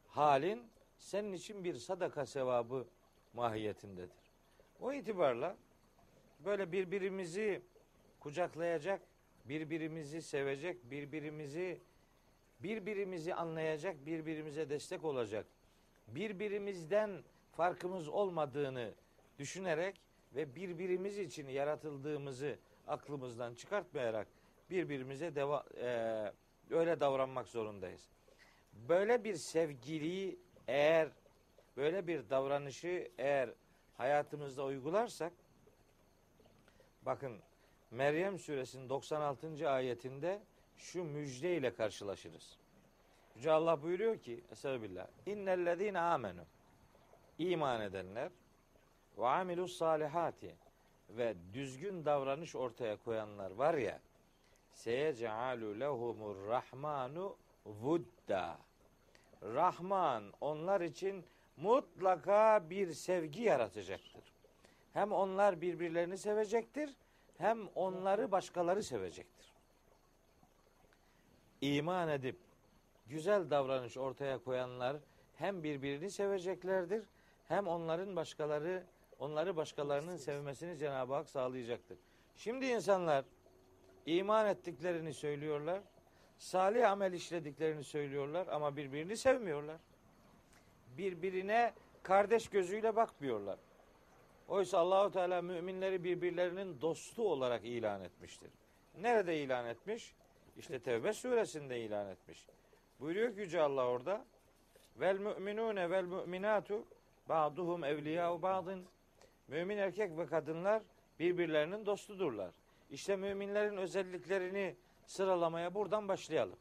halin 0.08 0.64
senin 0.98 1.34
için 1.34 1.64
bir 1.64 1.76
sadaka 1.76 2.26
sevabı 2.26 2.88
mahiyetindedir. 3.34 4.19
O 4.80 4.94
itibarla 4.94 5.58
böyle 6.46 6.72
birbirimizi 6.72 7.62
kucaklayacak, 8.20 9.02
birbirimizi 9.46 10.22
sevecek, 10.22 10.92
birbirimizi 10.92 11.82
birbirimizi 12.60 13.34
anlayacak, 13.34 14.06
birbirimize 14.06 14.70
destek 14.70 15.04
olacak, 15.04 15.46
birbirimizden 16.08 17.24
farkımız 17.52 18.08
olmadığını 18.08 18.94
düşünerek 19.40 20.02
ve 20.36 20.56
birbirimiz 20.56 21.20
için 21.20 21.48
yaratıldığımızı 21.48 22.60
aklımızdan 22.88 23.56
çıkartmayarak 23.56 24.28
birbirimize 24.70 25.36
deva, 25.36 25.66
e, 25.82 26.32
öyle 26.70 27.00
davranmak 27.00 27.48
zorundayız. 27.48 28.10
Böyle 28.74 29.24
bir 29.24 29.36
sevgiliyi 29.36 30.40
eğer 30.68 31.10
böyle 31.78 32.08
bir 32.08 32.30
davranışı 32.30 33.12
eğer 33.18 33.50
hayatımızda 34.00 34.64
uygularsak 34.64 35.34
bakın 37.02 37.40
Meryem 37.92 38.40
suresinin 38.40 38.90
96. 38.90 39.70
ayetinde 39.70 40.42
şu 40.78 41.04
müjde 41.04 41.58
ile 41.58 41.74
karşılaşırız. 41.74 42.58
Yüce 43.36 43.52
Allah 43.52 43.82
buyuruyor 43.84 44.18
ki 44.18 44.44
Estağfirullah. 44.52 45.08
İnnellezine 45.26 46.00
amenu 46.00 46.42
iman 47.38 47.82
edenler 47.82 48.32
ve 49.18 49.28
amilus 49.28 49.78
salihati 49.78 50.56
ve 51.10 51.36
düzgün 51.54 52.06
davranış 52.06 52.56
ortaya 52.56 52.98
koyanlar 52.98 53.52
var 53.52 53.74
ya 53.74 54.00
seyecealu 54.72 55.80
lehumur 55.80 56.48
rahmanu 56.48 57.38
vudda 57.66 58.58
Rahman 59.44 60.34
onlar 60.42 60.82
için 60.82 61.26
mutlaka 61.62 62.70
bir 62.70 62.94
sevgi 62.94 63.42
yaratacaktır. 63.42 64.24
Hem 64.94 65.12
onlar 65.12 65.62
birbirlerini 65.62 66.18
sevecektir 66.18 66.96
hem 67.38 67.68
onları 67.68 68.32
başkaları 68.32 68.84
sevecektir. 68.84 69.54
İman 71.62 72.10
edip 72.10 72.38
güzel 73.08 73.50
davranış 73.50 73.98
ortaya 73.98 74.38
koyanlar 74.38 74.98
hem 75.38 75.64
birbirini 75.64 76.12
seveceklerdir 76.12 77.04
hem 77.48 77.68
onların 77.68 78.16
başkaları 78.16 78.84
onları 79.20 79.56
başkalarının 79.56 80.18
sevmesini 80.18 80.78
Cenab-ı 80.78 81.14
Hak 81.14 81.30
sağlayacaktır. 81.30 81.98
Şimdi 82.36 82.66
insanlar 82.66 83.26
iman 84.06 84.48
ettiklerini 84.48 85.14
söylüyorlar. 85.14 85.82
Salih 86.38 86.92
amel 86.92 87.14
işlediklerini 87.14 87.84
söylüyorlar 87.84 88.48
ama 88.48 88.78
birbirini 88.78 89.18
sevmiyorlar. 89.18 89.78
Birbirine 91.00 91.74
kardeş 92.04 92.50
gözüyle 92.50 92.96
bakmıyorlar. 92.96 93.60
Oysa 94.48 94.78
Allahu 94.78 95.12
Teala 95.12 95.42
müminleri 95.42 96.04
birbirlerinin 96.04 96.82
dostu 96.82 97.32
olarak 97.32 97.66
ilan 97.66 98.02
etmiştir. 98.02 98.52
Nerede 99.02 99.38
ilan 99.38 99.66
etmiş? 99.66 100.16
İşte 100.58 100.80
Tevbe 100.80 101.14
suresinde 101.14 101.80
ilan 101.80 102.08
etmiş. 102.08 102.48
Buyuruyor 103.00 103.34
ki 103.34 103.40
Yüce 103.40 103.62
Allah 103.62 103.88
orada 103.88 104.26
vel 105.00 105.18
müminune 105.18 105.90
vel 105.90 106.04
müminatu 106.04 106.84
ba'duhum 107.30 107.84
evliya'u 107.84 108.42
ba'dın 108.42 108.86
mümin 109.48 109.78
erkek 109.78 110.18
ve 110.18 110.26
kadınlar 110.26 110.84
birbirlerinin 111.20 111.86
dostudurlar. 111.86 112.52
İşte 112.90 113.16
müminlerin 113.16 113.78
özelliklerini 113.78 114.76
sıralamaya 115.06 115.74
buradan 115.74 116.08
başlayalım. 116.08 116.60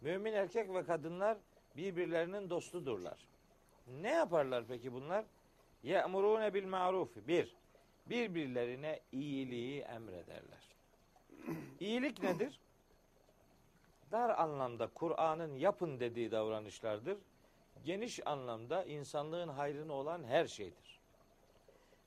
Mümin 0.00 0.32
erkek 0.32 0.74
ve 0.74 0.84
kadınlar 0.84 1.38
birbirlerinin 1.76 2.50
dostudurlar. 2.50 3.35
Ne 3.86 4.10
yaparlar 4.10 4.64
peki 4.68 4.92
bunlar? 4.92 5.24
Ye'murune 5.82 6.54
bil 6.54 6.66
ma'ruf. 6.66 7.16
Bir, 7.28 7.56
birbirlerine 8.06 9.00
iyiliği 9.12 9.80
emrederler. 9.80 10.76
İyilik 11.80 12.22
nedir? 12.22 12.60
Dar 14.12 14.38
anlamda 14.38 14.86
Kur'an'ın 14.86 15.54
yapın 15.54 16.00
dediği 16.00 16.30
davranışlardır. 16.30 17.18
Geniş 17.84 18.26
anlamda 18.26 18.84
insanlığın 18.84 19.48
hayrına 19.48 19.92
olan 19.92 20.24
her 20.24 20.46
şeydir. 20.46 21.00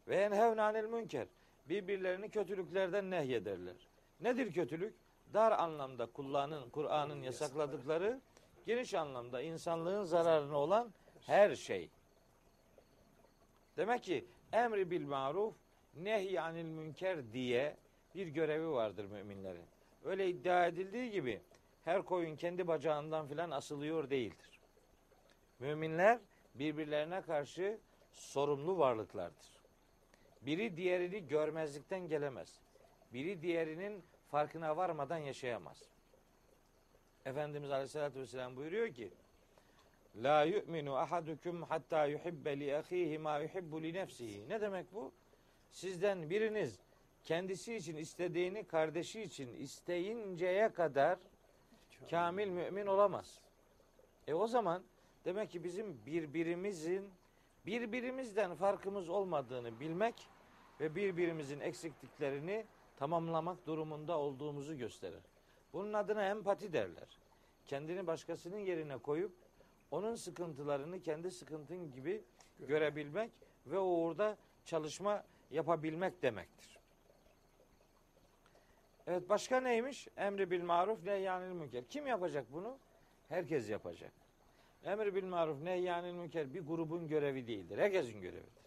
Ve 0.08 0.16
enhevne 0.16 0.62
anil 0.62 0.84
münker. 0.84 1.28
Birbirlerini 1.70 2.30
kötülüklerden 2.30 3.12
nehyederler. 3.12 3.76
Nedir 4.22 4.54
kötülük? 4.54 4.96
Dar 5.34 5.52
anlamda 5.52 6.06
kullanın 6.06 6.70
Kur'an'ın 6.70 7.22
yasakladıkları, 7.22 8.20
geniş 8.66 8.94
anlamda 8.94 9.42
insanlığın 9.42 10.04
zararına 10.04 10.58
olan 10.58 10.94
her 11.26 11.56
şey. 11.56 11.90
Demek 13.78 14.04
ki 14.04 14.26
emri 14.54 14.92
bil 14.92 15.06
maruf, 15.06 15.56
nehy 15.96 16.40
anil 16.40 16.66
münker 16.66 17.34
diye 17.34 17.78
bir 18.16 18.28
görevi 18.28 18.70
vardır 18.70 19.06
müminlerin. 19.06 19.66
Öyle 20.04 20.30
iddia 20.30 20.68
edildiği 20.68 21.12
gibi 21.12 21.42
her 21.86 22.02
koyun 22.02 22.36
kendi 22.36 22.68
bacağından 22.68 23.28
filan 23.28 23.52
asılıyor 23.52 24.10
değildir. 24.10 24.60
Müminler 25.60 26.20
birbirlerine 26.56 27.22
karşı 27.22 27.80
sorumlu 28.12 28.78
varlıklardır. 28.78 29.60
Biri 30.42 30.78
diğerini 30.78 31.28
görmezlikten 31.28 32.08
gelemez. 32.08 32.60
Biri 33.14 33.42
diğerinin 33.42 34.04
farkına 34.32 34.78
varmadan 34.78 35.18
yaşayamaz. 35.18 35.90
Efendimiz 37.26 37.72
Aleyhisselatü 37.72 38.20
Vesselam 38.20 38.56
buyuruyor 38.56 38.94
ki 38.94 39.12
La 40.16 40.44
yu'minu 40.44 40.96
ahadukum 40.96 41.64
hatta 41.64 42.06
yuhibbe 42.06 42.60
li 42.60 42.76
ahihi 42.76 43.18
ma 43.18 43.40
yuhibbu 43.40 43.84
li 43.84 43.94
nefsihi. 43.94 44.50
Ne 44.50 44.62
demek 44.62 44.94
bu? 44.94 45.12
Sizden 45.72 46.30
biriniz 46.30 46.80
kendisi 47.24 47.76
için 47.76 47.96
istediğini 47.98 48.64
kardeşi 48.64 49.22
için 49.22 49.54
isteyinceye 49.54 50.70
kadar 50.70 51.20
kamil 52.10 52.48
mümin 52.48 52.86
olamaz. 52.86 53.40
E 54.28 54.34
o 54.34 54.48
zaman 54.48 54.84
demek 55.26 55.52
ki 55.52 55.64
bizim 55.64 56.06
birbirimizin 56.06 57.10
birbirimizden 57.66 58.56
farkımız 58.56 59.10
olmadığını 59.10 59.80
bilmek 59.80 60.28
ve 60.80 60.96
birbirimizin 60.96 61.60
eksikliklerini 61.60 62.66
tamamlamak 62.98 63.68
durumunda 63.68 64.18
olduğumuzu 64.18 64.78
gösterir. 64.78 65.24
Bunun 65.74 65.94
adına 65.94 66.26
empati 66.26 66.74
derler. 66.74 67.18
Kendini 67.68 68.08
başkasının 68.08 68.58
yerine 68.58 68.98
koyup 68.98 69.32
onun 69.92 70.16
sıkıntılarını 70.16 71.02
kendi 71.02 71.32
sıkıntın 71.32 71.92
gibi 71.92 72.24
görebilmek 72.60 73.32
ve 73.66 73.80
o 73.80 73.84
uğurda 73.84 74.38
çalışma 74.66 75.24
yapabilmek 75.52 76.22
demektir. 76.22 76.80
Evet 79.08 79.30
başka 79.30 79.60
neymiş? 79.60 80.08
Emri 80.18 80.52
bil 80.52 80.64
maruf 80.64 81.04
nehyanil 81.04 81.52
münker. 81.52 81.84
Kim 81.90 82.08
yapacak 82.08 82.46
bunu? 82.54 82.78
Herkes 83.30 83.70
yapacak. 83.70 84.12
Emri 84.84 85.16
bil 85.16 85.24
maruf 85.24 85.62
nehyanil 85.62 86.14
münker 86.14 86.54
bir 86.54 86.62
grubun 86.62 87.08
görevi 87.08 87.48
değildir. 87.48 87.78
Herkesin 87.78 88.22
görevidir. 88.22 88.64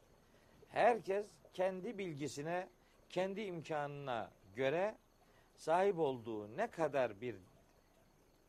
Herkes 0.69 1.27
kendi 1.53 1.99
bilgisine, 1.99 2.69
kendi 3.11 3.41
imkanına 3.41 4.31
göre 4.57 4.95
sahip 5.55 5.99
olduğu 5.99 6.57
ne 6.57 6.67
kadar 6.67 7.21
bir 7.21 7.37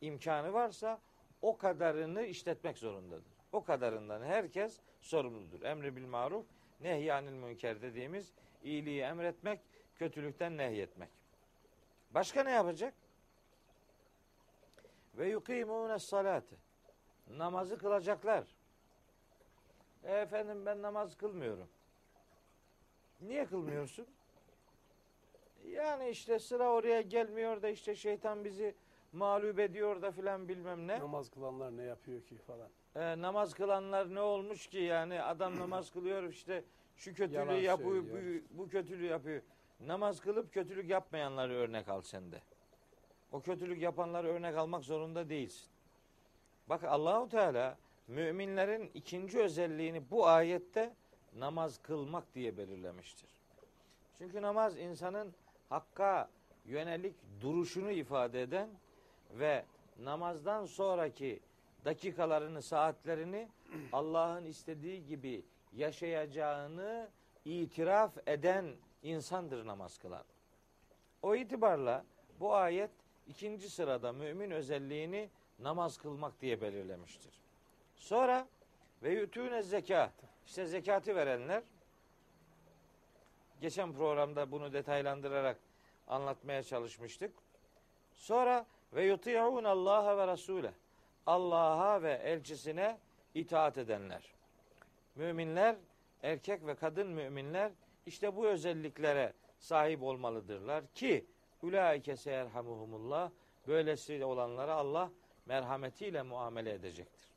imkanı 0.00 0.52
varsa 0.52 1.00
o 1.44 1.56
kadarını 1.56 2.22
işletmek 2.22 2.78
zorundadır. 2.78 3.32
O 3.52 3.64
kadarından 3.64 4.22
herkes 4.22 4.80
sorumludur. 5.00 5.62
Emri 5.62 5.96
bil 5.96 6.06
maruf, 6.06 6.46
nehyanil 6.80 7.32
münker 7.32 7.82
dediğimiz 7.82 8.32
iyiliği 8.62 9.00
emretmek, 9.00 9.60
kötülükten 9.96 10.56
nehyetmek. 10.56 11.08
Başka 12.10 12.42
ne 12.42 12.50
yapacak? 12.50 12.94
Ve 15.14 15.28
yukimune 15.28 15.98
salatı. 15.98 16.56
Namazı 17.30 17.78
kılacaklar. 17.78 18.44
E 20.04 20.12
efendim 20.12 20.66
ben 20.66 20.82
namaz 20.82 21.16
kılmıyorum. 21.16 21.68
Niye 23.20 23.46
kılmıyorsun? 23.46 24.06
Yani 25.64 26.08
işte 26.08 26.38
sıra 26.38 26.72
oraya 26.72 27.00
gelmiyor 27.00 27.62
da 27.62 27.68
işte 27.68 27.94
şeytan 27.94 28.44
bizi 28.44 28.74
mağlup 29.14 29.58
ediyor 29.58 30.02
da 30.02 30.10
filan 30.10 30.48
bilmem 30.48 30.86
ne. 30.86 31.00
Namaz 31.00 31.30
kılanlar 31.30 31.76
ne 31.76 31.82
yapıyor 31.82 32.22
ki 32.22 32.38
falan. 32.38 32.68
Ee, 32.96 33.22
namaz 33.22 33.54
kılanlar 33.54 34.14
ne 34.14 34.20
olmuş 34.20 34.66
ki 34.66 34.78
yani 34.78 35.22
adam 35.22 35.58
namaz 35.60 35.90
kılıyor 35.90 36.22
işte 36.22 36.64
şu 36.96 37.14
kötülüğü 37.14 37.38
Yalan 37.38 37.54
yapıyor, 37.54 38.04
bu, 38.04 38.58
bu 38.58 38.68
kötülüğü 38.68 39.06
yapıyor. 39.06 39.42
Namaz 39.80 40.20
kılıp 40.20 40.52
kötülük 40.52 40.90
yapmayanları 40.90 41.52
örnek 41.52 41.88
al 41.88 42.00
sen 42.00 42.32
de. 42.32 42.40
O 43.32 43.40
kötülük 43.40 43.82
yapanları 43.82 44.28
örnek 44.28 44.56
almak 44.56 44.84
zorunda 44.84 45.28
değilsin. 45.28 45.68
Bak 46.68 46.84
Allahu 46.84 47.28
Teala 47.28 47.78
müminlerin 48.08 48.90
ikinci 48.94 49.38
özelliğini 49.38 50.10
bu 50.10 50.26
ayette 50.26 50.94
namaz 51.38 51.78
kılmak 51.82 52.34
diye 52.34 52.56
belirlemiştir. 52.56 53.28
Çünkü 54.18 54.42
namaz 54.42 54.78
insanın 54.78 55.34
hakka 55.68 56.30
yönelik 56.64 57.14
duruşunu 57.40 57.90
ifade 57.90 58.42
eden 58.42 58.68
ve 59.34 59.64
namazdan 59.98 60.66
sonraki 60.66 61.40
dakikalarını, 61.84 62.62
saatlerini 62.62 63.48
Allah'ın 63.92 64.44
istediği 64.44 65.06
gibi 65.06 65.44
yaşayacağını 65.72 67.08
itiraf 67.44 68.12
eden 68.26 68.66
insandır 69.02 69.66
namaz 69.66 69.98
kılan. 69.98 70.24
O 71.22 71.34
itibarla 71.34 72.04
bu 72.40 72.54
ayet 72.54 72.90
ikinci 73.26 73.70
sırada 73.70 74.12
mümin 74.12 74.50
özelliğini 74.50 75.30
namaz 75.58 75.98
kılmak 75.98 76.40
diye 76.40 76.60
belirlemiştir. 76.60 77.40
Sonra 77.96 78.48
ve 79.02 79.12
yutûne 79.12 79.62
zekat. 79.62 80.12
İşte 80.46 80.66
zekatı 80.66 81.16
verenler 81.16 81.62
geçen 83.60 83.92
programda 83.92 84.50
bunu 84.50 84.72
detaylandırarak 84.72 85.58
anlatmaya 86.08 86.62
çalışmıştık. 86.62 87.32
Sonra 88.14 88.66
ve 88.94 89.04
yuti'un 89.04 89.64
Allah'a 89.64 90.16
ve 90.16 90.26
Rasule. 90.26 90.72
Allah'a 91.26 92.02
ve 92.02 92.12
elçisine 92.12 92.98
itaat 93.34 93.78
edenler. 93.78 94.34
Müminler, 95.14 95.76
erkek 96.22 96.66
ve 96.66 96.74
kadın 96.74 97.06
müminler 97.06 97.72
işte 98.06 98.36
bu 98.36 98.46
özelliklere 98.46 99.32
sahip 99.58 100.02
olmalıdırlar 100.02 100.86
ki 100.86 101.26
ulaike 101.62 102.16
seyerhamuhumullah 102.16 103.30
böylesi 103.66 104.24
olanlara 104.24 104.74
Allah 104.74 105.10
merhametiyle 105.46 106.22
muamele 106.22 106.72
edecektir. 106.72 107.28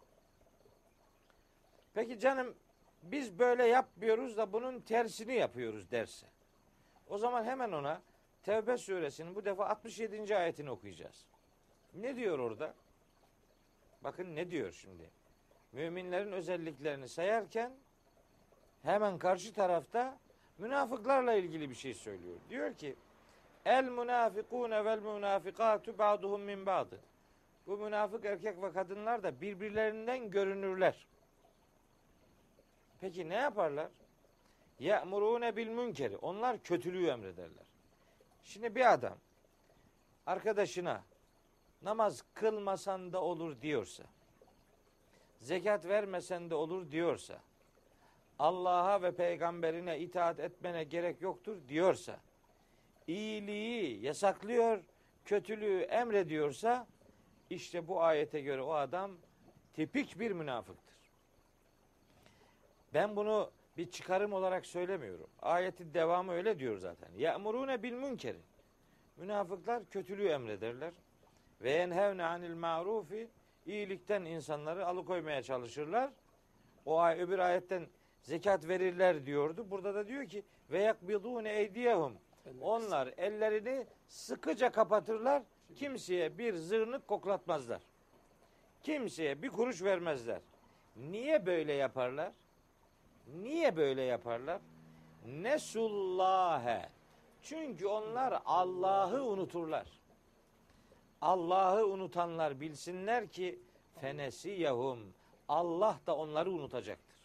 Peki 1.93 2.19
canım 2.19 2.55
biz 3.03 3.39
böyle 3.39 3.67
yapmıyoruz 3.67 4.37
da 4.37 4.53
bunun 4.53 4.79
tersini 4.79 5.33
yapıyoruz 5.33 5.91
derse. 5.91 6.27
O 7.07 7.17
zaman 7.17 7.43
hemen 7.43 7.71
ona 7.71 8.01
Tevbe 8.43 8.77
suresinin 8.77 9.35
bu 9.35 9.45
defa 9.45 9.69
67. 9.69 10.37
ayetini 10.37 10.71
okuyacağız. 10.71 11.25
Ne 11.97 12.15
diyor 12.15 12.39
orada? 12.39 12.73
Bakın 14.03 14.35
ne 14.35 14.51
diyor 14.51 14.71
şimdi. 14.71 15.09
Müminlerin 15.71 16.31
özelliklerini 16.31 17.09
sayarken 17.09 17.71
hemen 18.83 19.17
karşı 19.17 19.53
tarafta 19.53 20.17
münafıklarla 20.57 21.33
ilgili 21.33 21.69
bir 21.69 21.75
şey 21.75 21.93
söylüyor. 21.93 22.35
Diyor 22.49 22.73
ki 22.73 22.95
El 23.65 23.83
münafikune 23.83 24.85
vel 24.85 24.99
münafikatu 24.99 25.97
ba'duhum 25.97 26.41
min 26.41 26.65
ba'dı. 26.65 26.99
Bu 27.67 27.77
münafık 27.77 28.25
erkek 28.25 28.61
ve 28.61 28.71
kadınlar 28.71 29.23
da 29.23 29.41
birbirlerinden 29.41 30.31
görünürler. 30.31 31.07
Peki 33.01 33.29
ne 33.29 33.35
yaparlar? 33.35 33.87
Ye'murune 34.79 35.55
bil 35.55 35.67
münkeri. 35.67 36.17
Onlar 36.17 36.63
kötülüğü 36.63 37.07
emrederler. 37.07 37.65
Şimdi 38.43 38.75
bir 38.75 38.93
adam 38.93 39.17
arkadaşına 40.25 41.03
namaz 41.81 42.23
kılmasan 42.33 43.13
da 43.13 43.21
olur 43.21 43.61
diyorsa, 43.61 44.03
zekat 45.41 45.85
vermesen 45.85 46.49
de 46.49 46.55
olur 46.55 46.91
diyorsa, 46.91 47.39
Allah'a 48.39 49.01
ve 49.01 49.15
peygamberine 49.15 49.99
itaat 49.99 50.39
etmene 50.39 50.83
gerek 50.83 51.21
yoktur 51.21 51.57
diyorsa, 51.67 52.19
iyiliği 53.07 54.05
yasaklıyor, 54.05 54.83
kötülüğü 55.25 55.81
emrediyorsa, 55.81 56.87
işte 57.49 57.87
bu 57.87 58.03
ayete 58.03 58.41
göre 58.41 58.61
o 58.61 58.73
adam 58.73 59.11
tipik 59.73 60.19
bir 60.19 60.31
münafıktır. 60.31 60.97
Ben 62.93 63.15
bunu 63.15 63.51
bir 63.77 63.91
çıkarım 63.91 64.33
olarak 64.33 64.65
söylemiyorum. 64.65 65.29
Ayetin 65.41 65.93
devamı 65.93 66.31
öyle 66.31 66.59
diyor 66.59 66.77
zaten. 66.77 67.09
Ya'murune 67.17 67.83
bil 67.83 67.93
münkeri. 67.93 68.41
Münafıklar 69.17 69.89
kötülüğü 69.89 70.27
emrederler. 70.27 70.93
Ve 71.61 71.71
yenhevne 71.71 72.23
anil 72.23 72.55
ma'rufi 72.55 73.29
iyilikten 73.65 74.25
insanları 74.25 74.87
alıkoymaya 74.87 75.43
çalışırlar. 75.43 76.11
O 76.85 76.99
ay 76.99 77.21
öbür 77.21 77.39
ayetten 77.39 77.87
zekat 78.21 78.67
verirler 78.67 79.25
diyordu. 79.25 79.65
Burada 79.71 79.95
da 79.95 80.07
diyor 80.07 80.25
ki 80.25 80.43
ve 80.71 80.79
yakbidune 80.79 81.53
eydiyehum. 81.53 82.13
Onlar 82.61 83.13
ellerini 83.17 83.85
sıkıca 84.07 84.71
kapatırlar. 84.71 85.43
Kimseye 85.75 86.37
bir 86.37 86.53
zırnık 86.53 87.07
koklatmazlar. 87.07 87.81
Kimseye 88.83 89.41
bir 89.41 89.49
kuruş 89.49 89.83
vermezler. 89.83 90.41
Niye 90.95 91.45
böyle 91.45 91.73
yaparlar? 91.73 92.33
Niye 93.41 93.77
böyle 93.77 94.01
yaparlar? 94.01 94.61
Nesullâhe. 95.25 96.89
Çünkü 97.41 97.87
onlar 97.87 98.41
Allah'ı 98.45 99.23
unuturlar. 99.23 99.87
Allah'ı 101.21 101.87
unutanlar 101.87 102.59
bilsinler 102.59 103.27
ki 103.27 103.59
fenesiyahum. 104.01 105.13
Allah 105.47 105.99
da 106.07 106.15
onları 106.15 106.51
unutacaktır. 106.51 107.17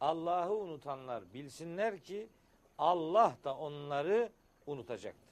Allah'ı 0.00 0.54
unutanlar 0.54 1.34
bilsinler 1.34 1.98
ki 1.98 2.28
Allah 2.78 3.36
da 3.44 3.56
onları 3.56 4.32
unutacaktır. 4.66 5.28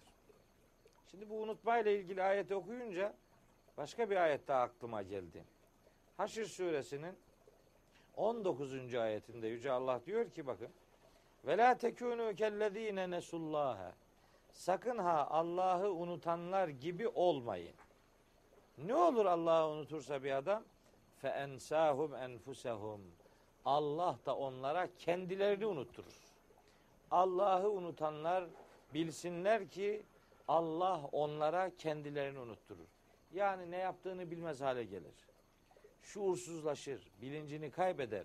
Şimdi 1.10 1.30
bu 1.30 1.34
unutmayla 1.34 1.90
ilgili 1.90 2.22
ayeti 2.22 2.54
okuyunca 2.54 3.14
başka 3.76 4.10
bir 4.10 4.16
ayet 4.16 4.48
daha 4.48 4.62
aklıma 4.62 5.02
geldi. 5.02 5.44
Haşr 6.16 6.44
suresinin 6.44 7.16
19. 8.16 8.94
ayetinde 8.94 9.48
Yüce 9.48 9.72
Allah 9.72 10.00
diyor 10.06 10.30
ki 10.30 10.46
bakın 10.46 10.68
ve 11.44 11.58
la 11.58 11.78
tekunu 11.78 12.34
kellezine 12.34 13.10
nesullaha 13.10 13.92
sakın 14.56 14.98
ha 14.98 15.26
Allah'ı 15.30 15.92
unutanlar 15.92 16.68
gibi 16.68 17.08
olmayın. 17.08 17.74
Ne 18.78 18.94
olur 18.94 19.26
Allah'ı 19.26 19.68
unutursa 19.68 20.22
bir 20.22 20.30
adam 20.30 20.64
fe 21.16 21.28
ensahum 21.28 22.14
enfusehum 22.14 23.00
Allah 23.64 24.18
da 24.26 24.36
onlara 24.36 24.88
kendilerini 24.98 25.66
unutturur. 25.66 26.20
Allah'ı 27.10 27.70
unutanlar 27.70 28.44
bilsinler 28.94 29.68
ki 29.68 30.02
Allah 30.48 31.08
onlara 31.12 31.76
kendilerini 31.76 32.38
unutturur. 32.38 32.88
Yani 33.34 33.70
ne 33.70 33.76
yaptığını 33.76 34.30
bilmez 34.30 34.60
hale 34.60 34.84
gelir. 34.84 35.14
Şuursuzlaşır, 36.02 37.10
bilincini 37.22 37.70
kaybeder. 37.70 38.24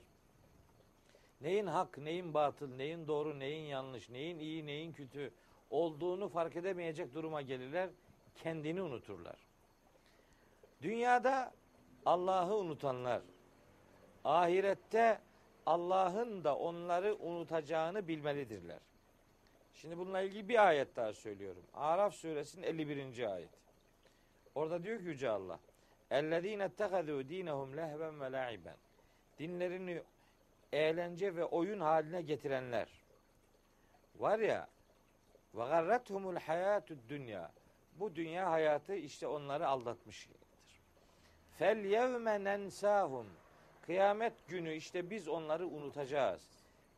Neyin 1.42 1.68
hak, 1.68 1.98
neyin 1.98 2.34
batıl, 2.34 2.76
neyin 2.76 3.08
doğru, 3.08 3.40
neyin 3.40 3.66
yanlış, 3.66 4.10
neyin 4.10 4.40
iyi, 4.40 4.66
neyin 4.66 4.94
kötü 4.94 5.32
olduğunu 5.71 6.29
fark 6.29 6.57
edemeyecek 6.57 7.15
duruma 7.15 7.43
gelirler. 7.43 7.91
Kendini 8.35 8.83
unuturlar. 8.83 9.37
Dünyada 10.83 11.53
Allah'ı 12.07 12.57
unutanlar, 12.57 13.23
ahirette 14.25 15.21
Allah'ın 15.67 16.45
da 16.45 16.57
onları 16.57 17.17
unutacağını 17.17 18.09
bilmelidirler. 18.09 18.79
Şimdi 19.75 19.99
bununla 19.99 20.21
ilgili 20.21 20.49
bir 20.49 20.67
ayet 20.67 20.97
daha 20.97 21.13
söylüyorum. 21.13 21.63
Araf 21.75 22.15
suresinin 22.15 22.63
51. 22.63 23.35
ayet. 23.35 23.51
Orada 24.55 24.83
diyor 24.83 24.99
ki 24.99 25.05
Yüce 25.05 25.31
Allah. 25.31 25.59
اَلَّذ۪ينَ 26.11 26.69
اتَّخَذُوا 26.69 27.23
د۪ينَهُمْ 27.23 27.77
لَهْبًا 27.77 28.19
وَلَعِبًا 28.19 28.73
Dinlerini 29.39 30.03
eğlence 30.73 31.37
ve 31.37 31.45
oyun 31.45 31.81
haline 31.81 32.23
getirenler. 32.23 32.89
Var 34.17 34.39
ya 34.39 34.69
ve 35.56 35.66
garrethumul 35.66 36.36
hayatud 36.36 36.98
dünya. 37.10 37.52
Bu 38.00 38.16
dünya 38.16 38.52
hayatı 38.52 38.96
işte 38.96 39.28
onları 39.28 39.68
aldatmıştır. 39.68 40.38
Fel 41.58 41.86
yevme 41.86 42.44
nensahum. 42.44 43.28
Kıyamet 43.82 44.48
günü 44.48 44.74
işte 44.74 45.10
biz 45.10 45.28
onları 45.28 45.68
unutacağız. 45.68 46.42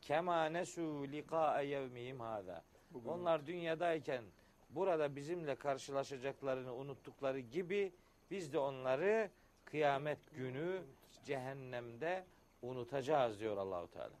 Kema 0.00 0.44
nesu 0.44 1.06
liqa 1.12 1.60
yevmihim 1.60 2.20
hada. 2.20 2.62
Onlar 3.06 3.46
dünyadayken 3.46 4.24
burada 4.70 5.16
bizimle 5.16 5.54
karşılaşacaklarını 5.54 6.74
unuttukları 6.74 7.38
gibi 7.38 7.92
biz 8.30 8.52
de 8.52 8.58
onları 8.58 9.30
kıyamet 9.64 10.34
günü 10.34 10.82
cehennemde 11.24 12.24
unutacağız 12.62 13.40
diyor 13.40 13.56
Allahu 13.56 13.90
Teala. 13.90 14.14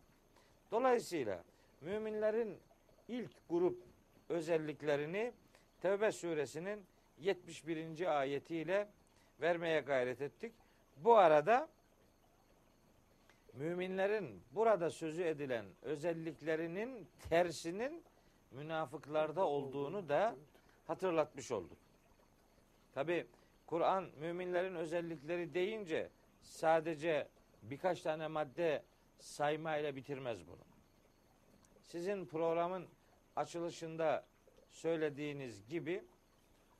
Dolayısıyla 0.70 1.44
müminlerin 1.80 2.58
ilk 3.08 3.30
grup 3.48 3.93
özelliklerini 4.28 5.32
Tevbe 5.82 6.12
suresinin 6.12 6.86
71. 7.18 8.18
ayetiyle 8.20 8.88
vermeye 9.40 9.80
gayret 9.80 10.20
ettik. 10.22 10.52
Bu 10.96 11.16
arada 11.16 11.68
müminlerin 13.52 14.42
burada 14.50 14.90
sözü 14.90 15.22
edilen 15.22 15.66
özelliklerinin 15.82 17.08
tersinin 17.28 18.02
münafıklarda 18.50 19.46
olduğunu 19.46 20.08
da 20.08 20.36
hatırlatmış 20.86 21.52
olduk. 21.52 21.78
Tabi 22.94 23.26
Kur'an 23.66 24.10
müminlerin 24.20 24.74
özellikleri 24.74 25.54
deyince 25.54 26.10
sadece 26.42 27.28
birkaç 27.62 28.02
tane 28.02 28.28
madde 28.28 28.82
saymayla 29.20 29.96
bitirmez 29.96 30.46
bunu. 30.46 30.64
Sizin 31.82 32.26
programın 32.26 32.86
açılışında 33.36 34.24
söylediğiniz 34.70 35.66
gibi 35.66 36.04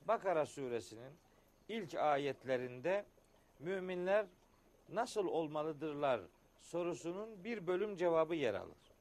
Bakara 0.08 0.46
suresinin 0.46 1.12
ilk 1.68 1.94
ayetlerinde 1.94 3.04
müminler 3.58 4.26
nasıl 4.88 5.26
olmalıdırlar 5.26 6.20
sorusunun 6.60 7.44
bir 7.44 7.66
bölüm 7.66 7.96
cevabı 7.96 8.34
yer 8.34 8.54
alır. 8.54 8.94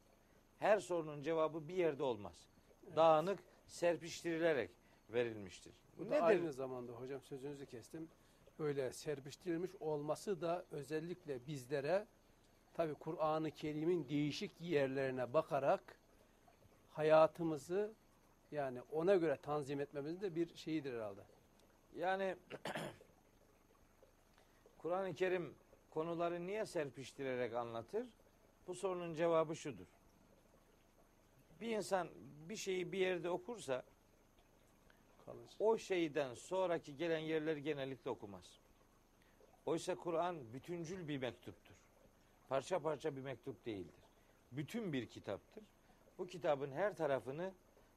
Her 0.59 0.79
sorunun 0.79 1.21
cevabı 1.21 1.67
bir 1.67 1.73
yerde 1.73 2.03
olmaz. 2.03 2.49
Evet. 2.85 2.95
Dağınık, 2.95 3.39
serpiştirilerek 3.65 4.69
verilmiştir. 5.09 5.73
Bu 5.97 6.09
da 6.09 6.21
aynı 6.21 6.53
zamanda 6.53 6.91
hocam 6.91 7.21
sözünüzü 7.21 7.65
kestim. 7.65 8.09
Böyle 8.59 8.93
serpiştirilmiş 8.93 9.71
olması 9.79 10.41
da 10.41 10.65
özellikle 10.71 11.47
bizlere 11.47 12.07
tabi 12.73 12.93
Kur'an-ı 12.93 13.51
Kerim'in 13.51 14.09
değişik 14.09 14.61
yerlerine 14.61 15.33
bakarak 15.33 15.99
hayatımızı 16.93 17.93
yani 18.51 18.81
ona 18.91 19.15
göre 19.15 19.37
tanzim 19.41 19.81
etmemizin 19.81 20.21
de 20.21 20.35
bir 20.35 20.55
şeyidir 20.55 20.93
herhalde. 20.93 21.21
Yani 21.95 22.35
Kur'an-ı 24.77 25.15
Kerim 25.15 25.55
konuları 25.89 26.47
niye 26.47 26.65
serpiştirerek 26.65 27.53
anlatır? 27.53 28.07
Bu 28.67 28.75
sorunun 28.75 29.13
cevabı 29.13 29.55
şudur. 29.55 29.85
Bir 31.61 31.77
insan 31.77 32.09
bir 32.49 32.55
şeyi 32.55 32.91
bir 32.91 32.97
yerde 32.97 33.29
okursa 33.29 33.83
Kalıcı. 35.25 35.55
o 35.59 35.77
şeyden 35.77 36.33
sonraki 36.33 36.97
gelen 36.97 37.19
yerleri 37.19 37.63
genellikle 37.63 38.09
okumaz. 38.09 38.59
Oysa 39.65 39.95
Kur'an 39.95 40.53
bütüncül 40.53 41.07
bir 41.07 41.17
mektuptur. 41.17 41.75
Parça 42.49 42.79
parça 42.79 43.15
bir 43.15 43.21
mektup 43.21 43.65
değildir. 43.65 44.03
Bütün 44.51 44.93
bir 44.93 45.07
kitaptır. 45.07 45.63
Bu 46.17 46.27
kitabın 46.27 46.71
her 46.71 46.95
tarafını 46.95 47.51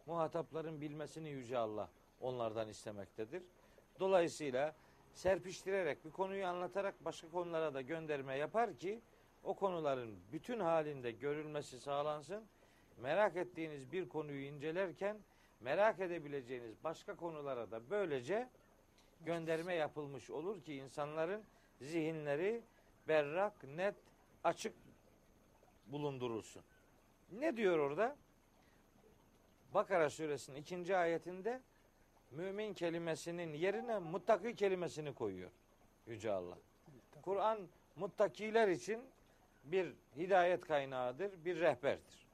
muhatapların 0.06 0.80
bilmesini 0.80 1.28
Yüce 1.28 1.58
Allah 1.58 1.88
onlardan 2.20 2.68
istemektedir. 2.68 3.42
Dolayısıyla 4.00 4.74
serpiştirerek 5.12 6.04
bir 6.04 6.10
konuyu 6.10 6.46
anlatarak 6.46 7.04
başka 7.04 7.28
konulara 7.30 7.74
da 7.74 7.80
gönderme 7.80 8.36
yapar 8.36 8.74
ki 8.74 9.00
o 9.44 9.54
konuların 9.54 10.18
bütün 10.32 10.60
halinde 10.60 11.10
görülmesi 11.10 11.80
sağlansın. 11.80 12.44
Merak 13.00 13.36
ettiğiniz 13.36 13.92
bir 13.92 14.08
konuyu 14.08 14.46
incelerken 14.46 15.16
merak 15.60 16.00
edebileceğiniz 16.00 16.84
başka 16.84 17.16
konulara 17.16 17.70
da 17.70 17.90
böylece 17.90 18.48
gönderme 19.24 19.74
yapılmış 19.74 20.30
olur 20.30 20.62
ki 20.62 20.74
insanların 20.74 21.44
zihinleri 21.80 22.62
berrak, 23.08 23.64
net, 23.64 23.94
açık 24.44 24.74
bulundurulsun. 25.86 26.62
Ne 27.32 27.56
diyor 27.56 27.78
orada? 27.78 28.16
Bakara 29.74 30.10
suresinin 30.10 30.56
ikinci 30.56 30.96
ayetinde 30.96 31.60
mümin 32.30 32.74
kelimesinin 32.74 33.54
yerine 33.54 33.98
muttaki 33.98 34.54
kelimesini 34.54 35.14
koyuyor 35.14 35.50
Yüce 36.06 36.32
Allah. 36.32 36.58
Kur'an 37.22 37.58
muttakiler 37.96 38.68
için 38.68 39.00
bir 39.64 39.92
hidayet 40.16 40.60
kaynağıdır, 40.66 41.44
bir 41.44 41.60
rehberdir. 41.60 42.26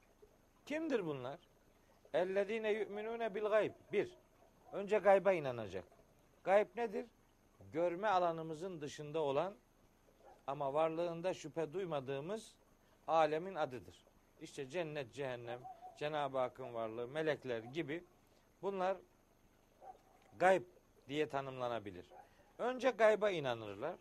Kimdir 0.65 1.05
bunlar? 1.05 1.39
Ellezine 2.13 2.71
yu'minune 2.71 3.35
bil 3.35 3.43
gayb. 3.45 3.73
Bir, 3.91 4.17
önce 4.71 4.97
gayba 4.97 5.33
inanacak. 5.33 5.83
Gayb 6.43 6.67
nedir? 6.75 7.05
Görme 7.73 8.07
alanımızın 8.07 8.81
dışında 8.81 9.19
olan 9.19 9.55
ama 10.47 10.73
varlığında 10.73 11.33
şüphe 11.33 11.73
duymadığımız 11.73 12.55
alemin 13.07 13.55
adıdır. 13.55 14.12
İşte 14.43 14.69
cennet, 14.69 15.13
cehennem, 15.13 15.59
Cenab-ı 15.97 16.37
Hakk'ın 16.37 16.73
varlığı, 16.73 17.07
melekler 17.07 17.63
gibi 17.63 18.03
bunlar 18.61 18.97
gayb 20.39 20.63
diye 21.07 21.29
tanımlanabilir. 21.29 22.05
Önce 22.57 22.89
gayba 22.89 23.29
inanırlar 23.29 23.95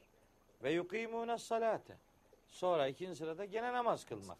ve 0.63 0.73
yukimune 0.73 1.39
salate. 1.39 1.97
Sonra 2.49 2.89
ikinci 2.89 3.17
sırada 3.17 3.45
gene 3.45 3.73
namaz 3.73 4.05
kılmak. 4.05 4.39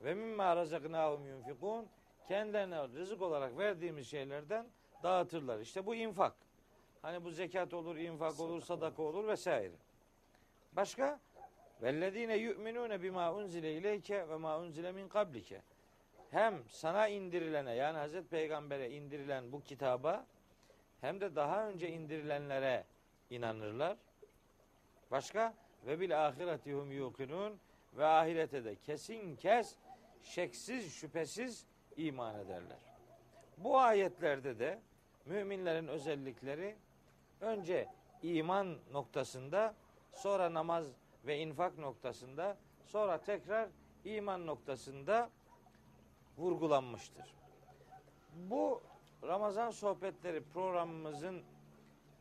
Ve 0.00 0.14
mimma 0.14 0.56
razaknahum 0.56 1.26
yunfikun 1.26 1.86
kendilerine 2.28 2.88
rızık 2.88 3.22
olarak 3.22 3.58
verdiğimiz 3.58 4.08
şeylerden 4.08 4.66
dağıtırlar. 5.02 5.60
İşte 5.60 5.86
bu 5.86 5.94
infak. 5.94 6.34
Hani 7.02 7.24
bu 7.24 7.30
zekat 7.30 7.74
olur, 7.74 7.96
infak 7.96 8.40
olur, 8.40 8.60
sadaka 8.60 9.02
olur 9.02 9.28
vesaire. 9.28 9.74
Başka? 10.72 11.20
Vellezine 11.82 12.36
yu'minune 12.36 13.02
bima 13.02 13.34
unzile 13.34 13.72
ileyke 13.72 14.28
ve 14.28 14.36
ma 14.36 14.58
unzile 14.58 14.92
min 14.92 15.08
kablike. 15.08 15.62
Hem 16.30 16.68
sana 16.68 17.08
indirilene 17.08 17.74
yani 17.74 17.98
Hazreti 17.98 18.28
Peygamber'e 18.28 18.90
indirilen 18.90 19.52
bu 19.52 19.62
kitaba 19.62 20.26
hem 21.00 21.20
de 21.20 21.36
daha 21.36 21.68
önce 21.68 21.88
indirilenlere 21.88 22.84
inanırlar. 23.30 23.96
Başka? 25.10 25.54
Ve 25.86 26.00
bil 26.00 26.26
ahiretihum 26.26 26.92
yuqinun 26.92 27.60
ve 27.96 28.04
ahirete 28.04 28.64
de 28.64 28.74
kesin 28.74 29.36
kes 29.36 29.76
şeksiz 30.22 30.92
şüphesiz 30.92 31.66
iman 31.96 32.34
ederler. 32.34 32.78
Bu 33.58 33.78
ayetlerde 33.78 34.58
de 34.58 34.78
müminlerin 35.26 35.88
özellikleri 35.88 36.76
önce 37.40 37.88
iman 38.22 38.78
noktasında, 38.92 39.74
sonra 40.12 40.54
namaz 40.54 40.92
ve 41.26 41.38
infak 41.38 41.78
noktasında, 41.78 42.56
sonra 42.84 43.18
tekrar 43.18 43.68
iman 44.04 44.46
noktasında 44.46 45.30
vurgulanmıştır. 46.38 47.34
Bu 48.34 48.82
Ramazan 49.22 49.70
sohbetleri 49.70 50.42
programımızın 50.54 51.42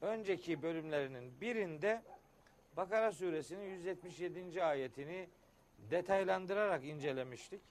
önceki 0.01 0.61
bölümlerinin 0.61 1.41
birinde 1.41 2.01
Bakara 2.77 3.11
suresinin 3.11 3.65
177. 3.65 4.63
ayetini 4.63 5.29
detaylandırarak 5.91 6.85
incelemiştik. 6.85 7.61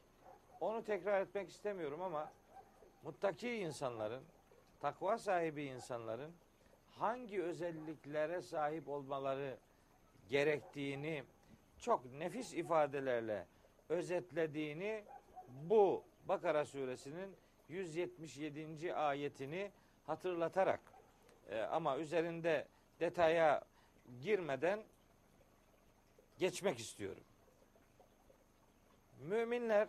Onu 0.60 0.84
tekrar 0.84 1.20
etmek 1.20 1.48
istemiyorum 1.48 2.02
ama 2.02 2.32
muttaki 3.02 3.50
insanların, 3.50 4.24
takva 4.80 5.18
sahibi 5.18 5.64
insanların 5.64 6.32
hangi 6.90 7.42
özelliklere 7.42 8.42
sahip 8.42 8.88
olmaları 8.88 9.56
gerektiğini 10.28 11.24
çok 11.78 12.12
nefis 12.12 12.54
ifadelerle 12.54 13.46
özetlediğini 13.88 15.04
bu 15.48 16.04
Bakara 16.28 16.64
suresinin 16.64 17.36
177. 17.68 18.94
ayetini 18.94 19.70
hatırlatarak 20.06 20.80
e, 21.50 21.60
ama 21.60 21.98
üzerinde 21.98 22.66
detaya 23.00 23.64
girmeden 24.22 24.84
geçmek 26.38 26.78
istiyorum. 26.78 27.24
Müminler 29.20 29.88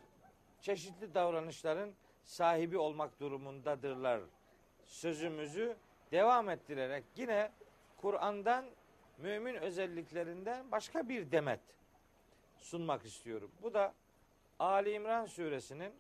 çeşitli 0.61 1.13
davranışların 1.13 1.93
sahibi 2.23 2.77
olmak 2.77 3.19
durumundadırlar. 3.19 4.21
Sözümüzü 4.85 5.75
devam 6.11 6.49
ettirerek 6.49 7.03
yine 7.15 7.51
Kur'an'dan 7.97 8.65
mümin 9.17 9.55
özelliklerinden 9.55 10.71
başka 10.71 11.09
bir 11.09 11.31
demet 11.31 11.59
sunmak 12.57 13.05
istiyorum. 13.05 13.51
Bu 13.61 13.73
da 13.73 13.93
Ali 14.59 14.91
İmran 14.91 15.25
suresinin 15.25 15.93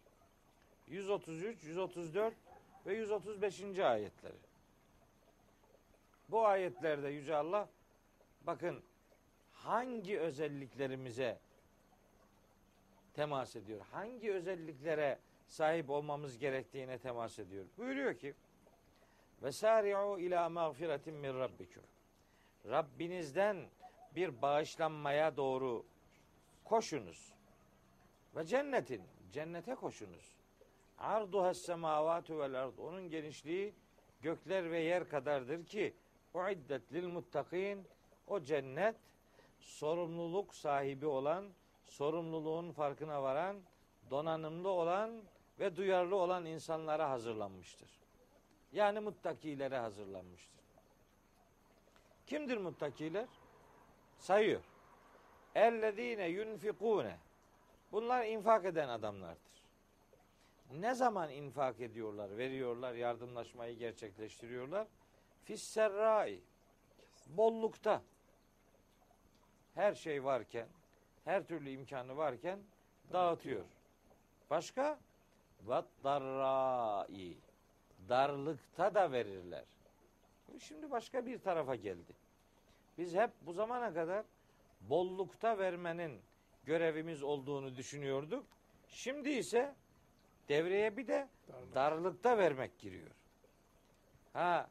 133, 0.87 1.63
134 1.63 2.33
ve 2.85 2.93
135. 2.93 3.79
ayetleri. 3.79 4.37
Bu 6.29 6.45
ayetlerde 6.45 7.09
Yüce 7.09 7.35
Allah 7.35 7.69
bakın 8.41 8.83
hangi 9.51 10.19
özelliklerimize 10.19 11.39
temas 13.13 13.55
ediyor. 13.55 13.81
Hangi 13.91 14.33
özelliklere 14.33 15.19
sahip 15.47 15.89
olmamız 15.89 16.37
gerektiğine 16.37 16.97
temas 16.97 17.39
ediyor. 17.39 17.65
Buyuruyor 17.77 18.17
ki 18.17 18.33
ve 19.43 19.51
sari'u 19.51 20.19
ila 20.19 20.49
mağfiretin 20.49 21.13
min 21.13 21.39
rabbikum. 21.39 21.83
Rabbinizden 22.69 23.65
bir 24.15 24.41
bağışlanmaya 24.41 25.37
doğru 25.37 25.85
koşunuz. 26.63 27.33
Ve 28.35 28.45
cennetin, 28.45 29.01
cennete 29.31 29.75
koşunuz. 29.75 30.35
Arduha 30.97 31.53
semavatu 31.53 32.39
vel 32.39 32.63
ard. 32.63 32.77
Onun 32.77 33.09
genişliği 33.09 33.73
gökler 34.21 34.71
ve 34.71 34.79
yer 34.79 35.09
kadardır 35.09 35.65
ki 35.65 35.93
uiddet 36.33 36.93
lil 36.93 37.07
muttakin. 37.07 37.87
O 38.27 38.39
cennet 38.39 38.95
sorumluluk 39.59 40.55
sahibi 40.55 41.05
olan, 41.05 41.45
sorumluluğun 41.83 42.71
farkına 42.71 43.23
varan, 43.23 43.57
donanımlı 44.09 44.69
olan 44.69 45.21
ve 45.59 45.75
duyarlı 45.75 46.15
olan 46.15 46.45
insanlara 46.45 47.09
hazırlanmıştır. 47.09 47.89
Yani 48.71 48.99
muttakilere 48.99 49.77
hazırlanmıştır. 49.77 50.54
Kimdir 52.27 52.57
muttakiler? 52.57 53.27
Sayıyor. 54.19 54.61
Ellezine 55.55 56.27
yunfikune. 56.27 57.17
Bunlar 57.91 58.25
infak 58.25 58.65
eden 58.65 58.89
adamlardır. 58.89 59.55
Ne 60.71 60.93
zaman 60.93 61.31
infak 61.31 61.81
ediyorlar, 61.81 62.37
veriyorlar, 62.37 62.93
yardımlaşmayı 62.93 63.77
gerçekleştiriyorlar? 63.77 64.87
Fisserrai. 65.43 66.41
Bollukta. 67.27 68.01
Her 69.75 69.93
şey 69.93 70.23
varken, 70.23 70.67
her 71.25 71.47
türlü 71.47 71.69
imkanı 71.69 72.17
varken 72.17 72.59
dağıtıyor. 73.13 73.65
Başka? 74.49 74.99
Vattarrai. 75.63 77.37
Darlıkta 78.09 78.95
da 78.95 79.11
verirler. 79.11 79.65
Şimdi 80.59 80.91
başka 80.91 81.25
bir 81.25 81.39
tarafa 81.39 81.75
geldi. 81.75 82.13
Biz 82.97 83.15
hep 83.15 83.31
bu 83.41 83.53
zamana 83.53 83.93
kadar 83.93 84.25
bollukta 84.81 85.57
vermenin 85.57 86.21
görevimiz 86.65 87.23
olduğunu 87.23 87.75
düşünüyorduk. 87.75 88.45
Şimdi 88.87 89.29
ise 89.29 89.75
devreye 90.49 90.97
bir 90.97 91.07
de 91.07 91.27
Darlık. 91.47 91.75
darlıkta 91.75 92.37
vermek 92.37 92.79
giriyor. 92.79 93.11
Ha 94.33 94.69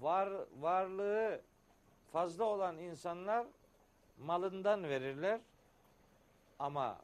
var 0.00 0.32
varlığı 0.60 1.40
fazla 2.12 2.44
olan 2.44 2.78
insanlar 2.78 3.46
malından 4.18 4.84
verirler 4.84 5.40
ama 6.58 6.98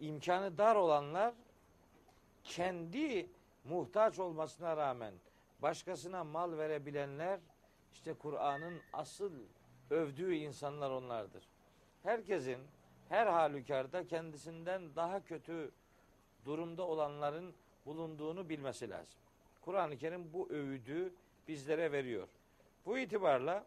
imkanı 0.00 0.58
dar 0.58 0.76
olanlar 0.76 1.34
kendi 2.44 3.30
muhtaç 3.64 4.18
olmasına 4.18 4.76
rağmen 4.76 5.14
başkasına 5.62 6.24
mal 6.24 6.58
verebilenler 6.58 7.40
işte 7.92 8.14
Kur'an'ın 8.14 8.80
asıl 8.92 9.32
övdüğü 9.90 10.34
insanlar 10.34 10.90
onlardır. 10.90 11.48
Herkesin 12.02 12.58
her 13.08 13.26
halükarda 13.26 14.06
kendisinden 14.06 14.96
daha 14.96 15.24
kötü 15.24 15.70
durumda 16.44 16.86
olanların 16.86 17.54
bulunduğunu 17.86 18.48
bilmesi 18.48 18.90
lazım. 18.90 19.18
Kur'an-ı 19.60 19.96
Kerim 19.96 20.32
bu 20.32 20.50
öğüdü 20.50 21.14
bizlere 21.48 21.92
veriyor. 21.92 22.28
Bu 22.86 22.98
itibarla 22.98 23.66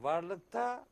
varlıkta 0.00 0.86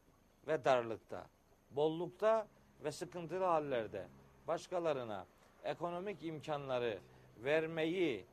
ve 0.49 0.65
darlıkta, 0.65 1.27
bollukta 1.71 2.47
ve 2.85 2.93
sıkıntılı 2.93 3.45
hallerde 3.45 4.09
başkalarına 4.47 5.27
ekonomik 5.65 6.25
imkanları 6.25 6.99
vermeyi 7.39 8.27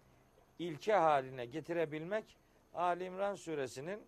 ilke 0.59 0.93
haline 0.93 1.45
getirebilmek 1.45 2.37
Ali 2.73 3.03
İmran 3.03 3.35
suresinin 3.35 3.99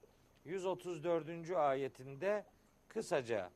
134. 0.45 1.51
ayetinde 1.51 2.45
kısaca 2.87 3.49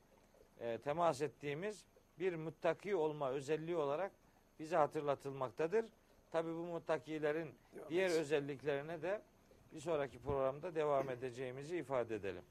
e, 0.59 0.77
temas 0.77 1.21
ettiğimiz 1.21 1.85
bir 2.19 2.35
muttaki 2.35 2.95
olma 2.95 3.29
özelliği 3.29 3.77
olarak 3.77 4.11
bize 4.59 4.75
hatırlatılmaktadır. 4.75 5.85
Tabi 6.31 6.49
bu 6.49 6.65
muttakilerin 6.65 7.55
diğer 7.89 8.09
özelliklerine 8.09 9.01
de 9.01 9.21
bir 9.73 9.79
sonraki 9.79 10.19
programda 10.19 10.75
devam 10.75 11.09
edeceğimizi 11.09 11.77
ifade 11.77 12.15
edelim. 12.15 12.43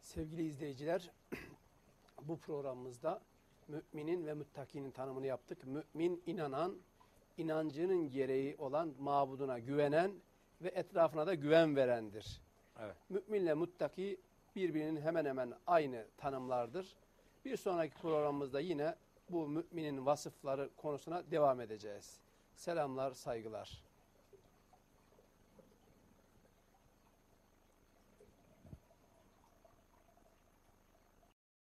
Sevgili 0.00 0.42
izleyiciler, 0.42 1.10
bu 2.22 2.38
programımızda 2.38 3.20
müminin 3.68 4.26
ve 4.26 4.34
müttakinin 4.34 4.90
tanımını 4.90 5.26
yaptık. 5.26 5.58
Mümin 5.64 6.22
inanan, 6.26 6.76
inancının 7.36 8.10
gereği 8.10 8.56
olan 8.58 8.94
mabuduna 8.98 9.58
güvenen 9.58 10.12
ve 10.62 10.68
etrafına 10.68 11.26
da 11.26 11.34
güven 11.34 11.76
verendir. 11.76 12.40
Evet. 12.80 12.96
Müminle 13.08 13.54
muttaki 13.54 14.20
birbirinin 14.56 15.00
hemen 15.00 15.24
hemen 15.24 15.54
aynı 15.66 16.06
tanımlardır. 16.16 16.96
Bir 17.44 17.56
sonraki 17.56 17.94
programımızda 17.94 18.60
yine 18.60 18.94
bu 19.28 19.48
müminin 19.48 20.06
vasıfları 20.06 20.70
konusuna 20.76 21.30
devam 21.30 21.60
edeceğiz. 21.60 22.20
Selamlar, 22.54 23.12
saygılar. 23.12 23.82